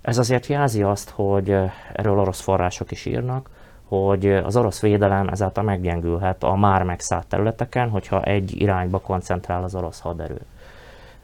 Ez 0.00 0.18
azért 0.18 0.46
jelzi 0.46 0.82
azt, 0.82 1.10
hogy 1.10 1.50
erről 1.92 2.18
orosz 2.18 2.40
források 2.40 2.90
is 2.90 3.06
írnak, 3.06 3.50
hogy 3.88 4.26
az 4.32 4.56
orosz 4.56 4.80
védelem 4.80 5.28
ezáltal 5.28 5.64
meggyengülhet 5.64 6.44
a 6.44 6.54
már 6.56 6.82
megszállt 6.82 7.26
területeken, 7.26 7.88
hogyha 7.88 8.22
egy 8.22 8.60
irányba 8.60 8.98
koncentrál 8.98 9.62
az 9.62 9.74
orosz 9.74 10.00
haderő. 10.00 10.40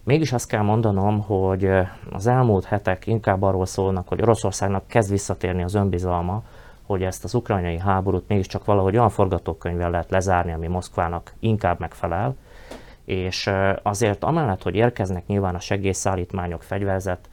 Mégis 0.03 0.33
azt 0.33 0.49
kell 0.49 0.63
mondanom, 0.63 1.21
hogy 1.21 1.71
az 2.11 2.27
elmúlt 2.27 2.65
hetek 2.65 3.07
inkább 3.07 3.43
arról 3.43 3.67
szólnak, 3.67 4.09
hogy 4.09 4.23
Oroszországnak 4.23 4.87
kezd 4.87 5.11
visszatérni 5.11 5.63
az 5.63 5.75
önbizalma, 5.75 6.43
hogy 6.87 7.03
ezt 7.03 7.25
az 7.25 7.35
ukrajnai 7.35 7.79
háborút 7.79 8.29
mégiscsak 8.29 8.65
valahogy 8.65 8.97
olyan 8.97 9.11
forgatókönyvvel 9.11 9.91
lehet 9.91 10.11
lezárni, 10.11 10.53
ami 10.53 10.67
Moszkvának 10.67 11.35
inkább 11.41 11.81
megfelel, 11.81 12.37
és 13.05 13.51
azért 13.83 14.25
amellett, 14.25 14.63
hogy 14.63 14.75
érkeznek 14.75 15.27
nyilván 15.27 15.55
a 15.55 15.61
segélyszállítmányok, 15.61 16.63
fegyverzet 16.63 17.29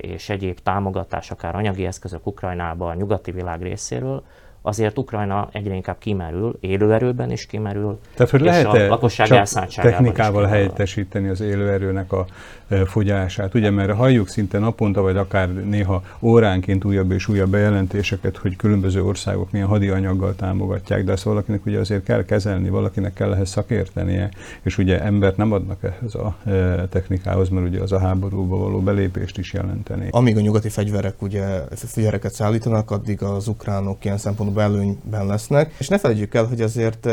és 0.00 0.28
egyéb 0.28 0.58
támogatás, 0.58 1.30
akár 1.30 1.54
anyagi 1.54 1.86
eszközök 1.86 2.26
Ukrajnába 2.26 2.88
a 2.88 2.94
nyugati 2.94 3.30
világ 3.30 3.62
részéről, 3.62 4.22
azért 4.62 4.98
Ukrajna 4.98 5.48
egyre 5.52 5.74
inkább 5.74 5.98
kimerül, 5.98 6.58
élőerőben 6.60 7.30
is 7.30 7.46
kimerül, 7.46 7.98
Tehát, 8.14 8.30
hogy 8.30 8.40
lehet 8.40 8.66
a 8.66 8.86
lakosság 8.86 9.44
csak 9.48 9.68
technikával 9.68 10.44
helyettesíteni 10.44 11.28
az 11.28 11.40
élőerőnek 11.40 12.12
a 12.12 12.26
e, 12.68 12.84
fogyását? 12.86 13.54
Ugye, 13.54 13.70
mert 13.70 13.92
halljuk 13.92 14.28
szinte 14.28 14.58
naponta, 14.58 15.02
vagy 15.02 15.16
akár 15.16 15.52
néha 15.52 16.02
óránként 16.20 16.84
újabb 16.84 17.10
és 17.10 17.28
újabb 17.28 17.50
bejelentéseket, 17.50 18.36
hogy 18.36 18.56
különböző 18.56 19.04
országok 19.04 19.50
milyen 19.50 19.66
hadi 19.66 19.88
anyaggal 19.88 20.34
támogatják, 20.34 21.04
de 21.04 21.12
ezt 21.12 21.22
valakinek 21.22 21.66
ugye 21.66 21.78
azért 21.78 22.04
kell 22.04 22.24
kezelni, 22.24 22.68
valakinek 22.68 23.12
kell 23.12 23.32
ehhez 23.32 23.48
szakértenie, 23.48 24.30
és 24.62 24.78
ugye 24.78 25.02
embert 25.02 25.36
nem 25.36 25.52
adnak 25.52 25.82
ehhez 25.82 26.14
a 26.14 26.36
e, 26.44 26.86
technikához, 26.86 27.48
mert 27.48 27.66
ugye 27.66 27.80
az 27.80 27.92
a 27.92 27.98
háborúba 27.98 28.56
való 28.56 28.80
belépést 28.80 29.38
is 29.38 29.52
jelenteni. 29.52 30.08
Amíg 30.10 30.36
a 30.36 30.40
nyugati 30.40 30.68
fegyverek 30.68 31.22
ugye 31.22 31.44
fegyvereket 31.74 32.32
szállítanak, 32.32 32.90
addig 32.90 33.22
az 33.22 33.48
ukránok 33.48 34.04
ilyen 34.04 34.18
szempontból 34.18 34.49
szempontból 34.54 34.62
előnyben 34.62 35.26
lesznek. 35.26 35.74
És 35.78 35.88
ne 35.88 35.98
felejtjük 35.98 36.34
el, 36.34 36.44
hogy 36.44 36.60
azért 36.60 37.08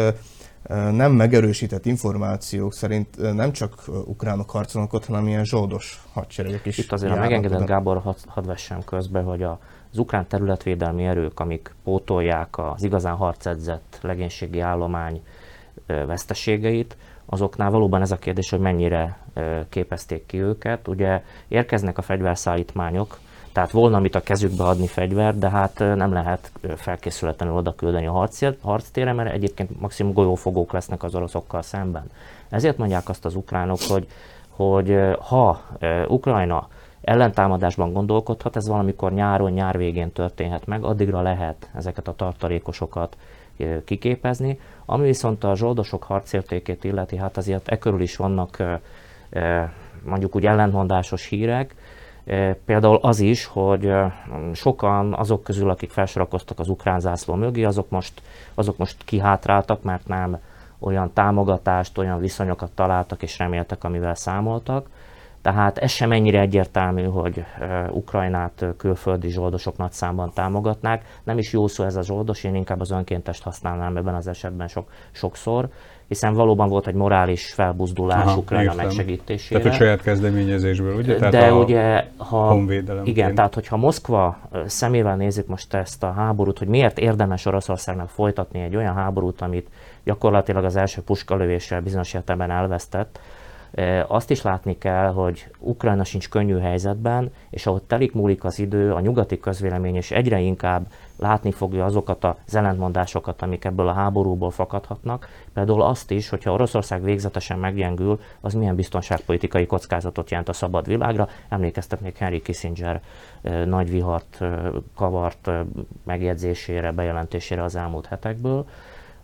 nem 0.91 1.12
megerősített 1.12 1.86
információk 1.86 2.73
szerint 2.73 3.34
nem 3.36 3.52
csak 3.52 3.84
ukránok 4.06 4.50
harcolnak 4.50 4.93
ott, 4.93 5.06
hanem 5.06 5.28
ilyen 5.28 5.45
zsoldos 5.45 6.02
hadseregek 6.13 6.65
is. 6.65 6.78
Itt 6.78 6.91
azért 6.91 7.12
a 7.12 7.19
megengedett 7.19 7.65
Gábor 7.65 7.97
hadd 7.97 8.15
had 8.28 8.45
vessem 8.45 8.84
közbe, 8.84 9.21
hogy 9.21 9.43
a, 9.43 9.60
az 9.91 9.97
ukrán 9.97 10.28
területvédelmi 10.28 11.06
erők, 11.06 11.39
amik 11.39 11.76
pótolják 11.84 12.58
az 12.58 12.84
igazán 12.84 13.15
harcedzett 13.15 14.00
legénységi 14.02 14.60
állomány 14.60 15.21
veszteségeit, 15.86 16.97
azoknál 17.26 17.69
valóban 17.69 18.02
ez 18.02 18.12
a 18.12 18.17
kérdés, 18.17 18.50
hogy 18.50 18.60
mennyire 18.60 19.17
képezték 19.69 20.26
ki 20.26 20.38
őket. 20.41 20.88
Ugye 20.88 21.23
érkeznek 21.47 21.97
a 21.97 22.02
fegyverszállítmányok, 22.02 23.19
tehát 23.57 23.71
volna 23.71 23.99
mit 23.99 24.15
a 24.15 24.21
kezükbe 24.21 24.63
adni 24.63 24.87
fegyvert, 24.87 25.37
de 25.37 25.49
hát 25.49 25.79
nem 25.79 26.13
lehet 26.13 26.51
felkészületlenül 26.75 27.55
oda 27.55 27.75
küldeni 27.75 28.07
a 28.07 28.27
harctére, 28.61 29.13
mert 29.13 29.33
egyébként 29.33 29.79
maximum 29.79 30.13
golyófogók 30.13 30.71
lesznek 30.71 31.03
az 31.03 31.15
oroszokkal 31.15 31.61
szemben. 31.61 32.11
Ezért 32.49 32.77
mondják 32.77 33.09
azt 33.09 33.25
az 33.25 33.35
ukránok, 33.35 33.77
hogy, 33.87 34.07
hogy 34.49 34.97
ha 35.19 35.61
Ukrajna 36.07 36.67
ellentámadásban 37.01 37.93
gondolkodhat, 37.93 38.55
ez 38.55 38.67
valamikor 38.67 39.13
nyáron, 39.13 39.51
nyár 39.51 39.77
végén 39.77 40.11
történhet 40.11 40.65
meg, 40.65 40.83
addigra 40.83 41.21
lehet 41.21 41.69
ezeket 41.75 42.07
a 42.07 42.15
tartalékosokat 42.15 43.17
kiképezni. 43.85 44.59
Ami 44.85 45.05
viszont 45.05 45.43
a 45.43 45.55
zsoldosok 45.55 46.03
harcértékét 46.03 46.83
illeti, 46.83 47.17
hát 47.17 47.37
azért 47.37 47.67
e 47.67 47.77
körül 47.77 48.01
is 48.01 48.15
vannak 48.15 48.79
mondjuk 50.05 50.35
úgy 50.35 50.45
ellentmondásos 50.45 51.25
hírek, 51.25 51.75
Például 52.65 52.99
az 53.01 53.19
is, 53.19 53.45
hogy 53.45 53.93
sokan 54.53 55.13
azok 55.13 55.43
közül, 55.43 55.69
akik 55.69 55.89
felsorakoztak 55.89 56.59
az 56.59 56.69
ukrán 56.69 56.99
zászló 56.99 57.33
mögé, 57.33 57.63
azok 57.63 57.89
most, 57.89 58.21
azok 58.53 58.77
most 58.77 59.03
kihátráltak, 59.05 59.83
mert 59.83 60.07
nem 60.07 60.37
olyan 60.79 61.13
támogatást, 61.13 61.97
olyan 61.97 62.19
viszonyokat 62.19 62.71
találtak 62.71 63.23
és 63.23 63.37
reméltek, 63.37 63.83
amivel 63.83 64.15
számoltak. 64.15 64.89
Tehát 65.47 65.77
ez 65.77 65.91
sem 65.91 66.12
ennyire 66.12 66.39
egyértelmű, 66.39 67.03
hogy 67.03 67.43
Ukrajnát 67.89 68.65
külföldi 68.77 69.29
zsoldosok 69.29 69.77
nagy 69.77 69.91
számban 69.91 70.31
támogatnák. 70.33 71.05
Nem 71.23 71.38
is 71.38 71.53
jó 71.53 71.67
szó 71.67 71.83
ez 71.83 71.95
a 71.95 72.01
zsoldos, 72.01 72.43
én 72.43 72.55
inkább 72.55 72.79
az 72.79 72.91
önkéntest 72.91 73.43
használnám 73.43 73.97
ebben 73.97 74.15
az 74.15 74.27
esetben 74.27 74.67
sok, 74.67 74.89
sokszor 75.12 75.69
hiszen 76.07 76.33
valóban 76.33 76.69
volt 76.69 76.88
egy 76.88 76.93
morális 76.93 77.53
felbuzdulás 77.53 78.25
Aha, 78.25 78.38
Ukrajna 78.38 78.71
értem. 78.71 78.86
megsegítésére. 78.86 79.62
Tehát 79.62 79.75
a 79.75 79.79
saját 79.79 80.01
kezdeményezésből, 80.01 80.95
ugye? 80.95 81.15
Tehát 81.15 81.31
De 81.31 81.47
a 81.47 81.57
ugye, 81.57 82.05
ha, 82.17 82.63
igen, 83.03 83.36
tehát 83.36 83.53
hogyha 83.53 83.77
Moszkva 83.77 84.38
szemével 84.65 85.15
nézzük 85.15 85.47
most 85.47 85.73
ezt 85.73 86.03
a 86.03 86.12
háborút, 86.12 86.57
hogy 86.57 86.67
miért 86.67 86.99
érdemes 86.99 87.45
Oroszországnak 87.45 88.10
folytatni 88.10 88.62
egy 88.62 88.75
olyan 88.75 88.93
háborút, 88.93 89.41
amit 89.41 89.67
gyakorlatilag 90.03 90.63
az 90.63 90.75
első 90.75 91.01
puskalövéssel 91.01 91.81
bizonyos 91.81 92.13
értelemben 92.13 92.57
elvesztett, 92.57 93.19
azt 94.08 94.32
is 94.32 94.41
látni 94.41 94.77
kell, 94.77 95.12
hogy 95.12 95.47
Ukrajna 95.60 96.03
sincs 96.03 96.30
könnyű 96.30 96.58
helyzetben, 96.58 97.32
és 97.49 97.65
ahogy 97.67 97.84
telik 97.84 98.13
múlik 98.13 98.43
az 98.43 98.60
idő, 98.60 98.93
a 98.93 98.99
nyugati 98.99 99.39
közvélemény 99.39 99.95
is 99.95 100.12
egyre 100.12 100.39
inkább 100.39 100.88
látni 101.17 101.51
fogja 101.51 101.86
azokat 101.86 102.23
az 102.23 102.56
ellentmondásokat, 102.56 103.41
amik 103.41 103.65
ebből 103.65 103.88
a 103.88 103.93
háborúból 103.93 104.51
fakadhatnak. 104.51 105.27
Például 105.53 105.82
azt 105.82 106.12
is, 106.12 106.30
hogyha 106.30 106.51
Oroszország 106.51 107.03
végzetesen 107.03 107.60
meggyengül, 107.60 108.19
az 108.41 108.53
milyen 108.53 108.75
biztonságpolitikai 108.75 109.65
kockázatot 109.65 110.30
jelent 110.30 110.49
a 110.49 110.53
szabad 110.53 110.88
világra. 110.88 111.27
Emlékeztetnék 111.49 112.17
Henry 112.17 112.41
Kissinger 112.41 113.01
nagy 113.65 113.89
vihart 113.89 114.39
kavart 114.95 115.49
megjegyzésére, 116.03 116.91
bejelentésére 116.91 117.63
az 117.63 117.75
elmúlt 117.75 118.06
hetekből. 118.06 118.65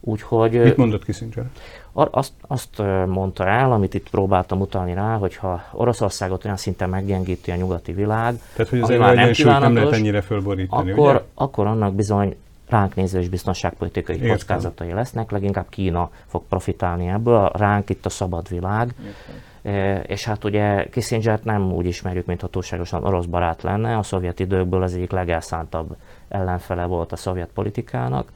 Úgyhogy, 0.05 0.63
Mit 0.63 0.77
mondott 0.77 1.05
Kissinger? 1.05 1.45
Azt, 1.93 2.33
azt 2.47 2.81
mondta 3.07 3.47
el, 3.47 3.71
amit 3.71 3.93
itt 3.93 4.09
próbáltam 4.09 4.61
utalni 4.61 4.93
rá, 4.93 5.15
hogyha 5.15 5.63
Oroszországot 5.71 6.45
olyan 6.45 6.57
szinten 6.57 6.89
meggyengíti 6.89 7.51
a 7.51 7.55
nyugati 7.55 7.93
világ, 7.93 8.39
Tehát, 8.55 8.71
hogy 8.71 8.79
az 8.79 8.89
ami 8.89 8.97
már 8.97 9.15
nem, 9.15 9.61
nem 9.61 9.75
lehet 9.75 9.93
ennyire 9.93 10.21
fölborítani, 10.21 10.91
akkor, 10.91 11.09
ugye? 11.09 11.23
akkor 11.33 11.67
annak 11.67 11.93
bizony 11.93 12.35
ránk 12.69 12.95
néző 12.95 13.19
és 13.19 13.29
biztonságpolitikai 13.29 14.15
Értem. 14.15 14.29
kockázatai 14.29 14.91
lesznek, 14.91 15.31
leginkább 15.31 15.69
Kína 15.69 16.09
fog 16.25 16.43
profitálni 16.49 17.07
ebből, 17.07 17.51
ránk 17.53 17.89
itt 17.89 18.05
a 18.05 18.09
szabad 18.09 18.49
világ. 18.49 18.93
Értem. 19.05 20.01
És 20.07 20.25
hát 20.25 20.43
ugye 20.43 20.89
kissinger 20.89 21.39
nem 21.43 21.73
úgy 21.73 21.85
ismerjük, 21.85 22.25
mint 22.25 22.41
ha 22.41 22.47
túlságosan 22.47 23.03
orosz 23.03 23.25
barát 23.25 23.61
lenne, 23.61 23.97
a 23.97 24.03
szovjet 24.03 24.39
időkből 24.39 24.83
az 24.83 24.93
egyik 24.93 25.11
legelszántabb 25.11 25.95
ellenfele 26.27 26.85
volt 26.85 27.11
a 27.11 27.15
szovjet 27.15 27.49
politikának, 27.53 28.31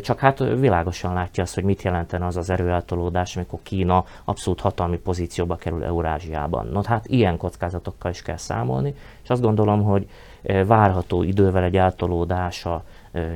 csak 0.00 0.18
hát 0.18 0.38
világosan 0.38 1.14
látja 1.14 1.42
azt, 1.42 1.54
hogy 1.54 1.64
mit 1.64 1.82
jelentene 1.82 2.26
az 2.26 2.36
az 2.36 2.50
erőeltolódás, 2.50 3.36
amikor 3.36 3.58
Kína 3.62 4.04
abszolút 4.24 4.60
hatalmi 4.60 4.96
pozícióba 4.96 5.56
kerül 5.56 5.84
Eurázsiában. 5.84 6.66
No, 6.66 6.80
hát 6.82 7.06
ilyen 7.06 7.36
kockázatokkal 7.36 8.10
is 8.10 8.22
kell 8.22 8.36
számolni, 8.36 8.94
és 9.22 9.30
azt 9.30 9.42
gondolom, 9.42 9.82
hogy 9.82 10.08
várható 10.66 11.22
idővel 11.22 11.62
egy 11.62 11.76
eltolódás 11.76 12.64
a 12.64 12.84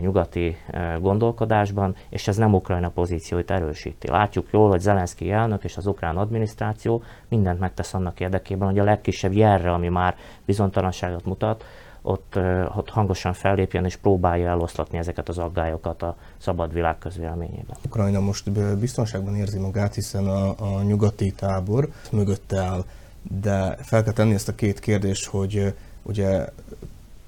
nyugati 0.01 0.57
gondolkodásban, 1.01 1.95
és 2.09 2.29
ez 2.29 2.37
nem 2.37 2.55
Ukrajna 2.55 2.89
pozícióit 2.89 3.51
erősíti. 3.51 4.09
Látjuk 4.09 4.49
jól, 4.51 4.69
hogy 4.69 4.81
Zelenszky 4.81 5.31
elnök 5.31 5.65
és 5.65 5.77
az 5.77 5.87
ukrán 5.87 6.17
adminisztráció 6.17 7.03
mindent 7.29 7.61
megtesz 7.61 7.95
annak 7.95 8.21
érdekében, 8.21 8.69
hogy 8.69 8.79
a 8.79 8.85
legkisebb 8.85 9.33
jelre, 9.33 9.73
ami 9.73 9.89
már 9.89 10.17
bizonytalanságot 10.45 11.25
mutat, 11.25 11.65
ott, 12.03 12.39
ott 12.77 12.89
hangosan 12.89 13.33
fellépjen 13.33 13.85
és 13.85 13.97
próbálja 13.97 14.49
eloszlatni 14.49 14.99
ezeket 14.99 15.29
az 15.29 15.39
aggályokat 15.39 16.03
a 16.03 16.17
szabad 16.39 16.73
világ 16.73 16.99
közvéleményében. 16.99 17.77
Ukrajna 17.87 18.21
most 18.21 18.51
biztonságban 18.79 19.37
érzi 19.37 19.59
magát, 19.59 19.95
hiszen 19.95 20.27
a, 20.27 20.55
a 20.59 20.83
nyugati 20.83 21.33
tábor 21.33 21.89
mögötte 22.13 22.61
áll, 22.61 22.85
de 23.41 23.77
fel 23.81 24.03
kell 24.03 24.13
tenni 24.13 24.35
ezt 24.35 24.49
a 24.49 24.55
két 24.55 24.81
kérdést, 24.81 25.27
hogy 25.27 25.75
ugye 26.03 26.47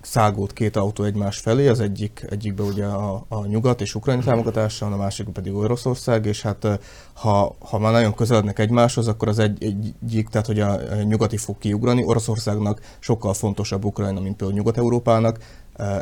szágult 0.05 0.53
két 0.53 0.77
autó 0.77 1.05
egymás 1.05 1.39
felé, 1.39 1.69
az 1.69 1.81
egyik, 1.81 2.25
egyikbe 2.31 2.63
ugye 2.63 2.85
a, 2.85 3.25
a 3.29 3.47
nyugat 3.47 3.81
és 3.81 3.95
Ukrajna 3.95 4.23
támogatása, 4.23 4.87
a 4.87 4.97
másik 4.97 5.29
pedig 5.29 5.55
Oroszország, 5.55 6.27
és 6.27 6.43
hát 6.43 6.81
ha, 7.13 7.57
ha 7.59 7.79
már 7.79 7.93
nagyon 7.93 8.15
közelednek 8.15 8.59
egymáshoz, 8.59 9.09
akkor 9.09 9.29
az 9.29 9.39
egy, 9.39 9.63
egyik, 9.63 10.29
tehát 10.29 10.47
hogy 10.47 10.61
a 10.61 10.79
nyugati 11.03 11.37
fog 11.37 11.59
kiugrani, 11.59 12.05
Oroszországnak 12.05 12.81
sokkal 12.99 13.35
fontosabb 13.35 13.85
Ukrajna, 13.85 14.21
mint 14.21 14.37
például 14.37 14.59
Nyugat-Európának, 14.59 15.39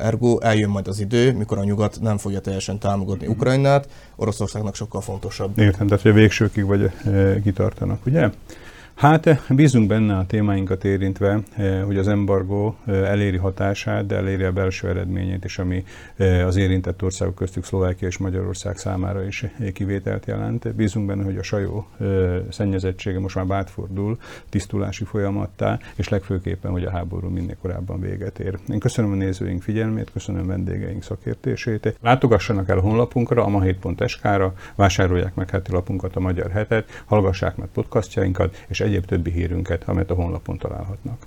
ergo 0.03 0.39
eljön 0.41 0.71
majd 0.71 0.89
az 0.89 1.01
idő, 1.01 1.33
mikor 1.33 1.59
a 1.59 1.65
nyugat 1.65 1.99
nem 2.01 2.19
fogja 2.19 2.41
teljesen 2.41 2.79
támogatni 2.79 3.27
Ukrajnát, 3.27 3.89
Oroszországnak 4.17 4.75
sokkal 4.75 5.01
fontosabb. 5.01 5.59
Értem, 5.59 5.87
tehát 5.87 6.03
hogy 6.03 6.11
a 6.11 6.15
végsőkig 6.15 6.65
vagy 6.65 6.91
e, 7.05 7.41
kitartanak, 7.43 8.07
ugye? 8.07 8.31
Hát 9.03 9.27
eh, 9.27 9.39
bízunk 9.49 9.87
benne 9.87 10.17
a 10.17 10.27
témáinkat 10.27 10.85
érintve, 10.85 11.39
eh, 11.57 11.83
hogy 11.85 11.99
az 11.99 12.09
embargó 12.09 12.77
eh, 12.85 13.11
eléri 13.11 13.37
hatását, 13.37 14.07
de 14.07 14.17
eléri 14.17 14.43
a 14.43 14.53
belső 14.53 14.89
eredményét 14.89 15.45
is, 15.45 15.59
ami 15.59 15.85
az 16.47 16.57
érintett 16.57 17.03
országok 17.03 17.35
köztük 17.35 17.65
Szlovákia 17.65 18.09
és 18.09 18.19
Magyarország 18.19 18.77
számára 18.77 19.25
is 19.27 19.45
kivételt 19.73 20.27
jelent. 20.27 20.75
Bízunk 20.75 21.07
benne, 21.07 21.25
hogy 21.25 21.37
a 21.37 21.43
sajó 21.43 21.87
szennyezettsége 22.51 23.19
most 23.19 23.35
már 23.35 23.47
átfordul 23.51 24.19
tisztulási 24.49 25.05
folyamattá, 25.05 25.79
és 25.95 26.09
legfőképpen, 26.09 26.71
hogy 26.71 26.85
a 26.85 26.91
háború 26.91 27.29
minél 27.29 27.57
korábban 27.61 28.01
véget 28.01 28.39
ér. 28.39 28.59
Én 28.69 28.79
köszönöm 28.79 29.13
a 29.13 29.15
nézőink 29.15 29.63
figyelmét, 29.63 30.11
köszönöm 30.13 30.47
vendégeink 30.47 31.03
szakértését. 31.03 31.97
Látogassanak 32.01 32.69
el 32.69 32.79
honlapunkra, 32.79 33.45
a 33.45 33.49
ma7.sk-ra, 33.49 34.55
vásárolják 34.75 35.35
meg 35.35 35.51
heti 35.51 35.73
lapunkat, 35.73 36.17
a 36.17 36.21
Magyar 36.21 36.51
Hetet, 36.51 37.03
hallgassák 37.05 37.57
meg 37.57 37.69
podcastjainkat, 37.73 38.65
és 38.69 38.81
egyéb 38.93 39.07
többi 39.07 39.31
hírünket, 39.31 39.85
amelyet 39.89 40.11
a 40.11 40.15
honlapon 40.15 40.59
találhatnak. 40.59 41.27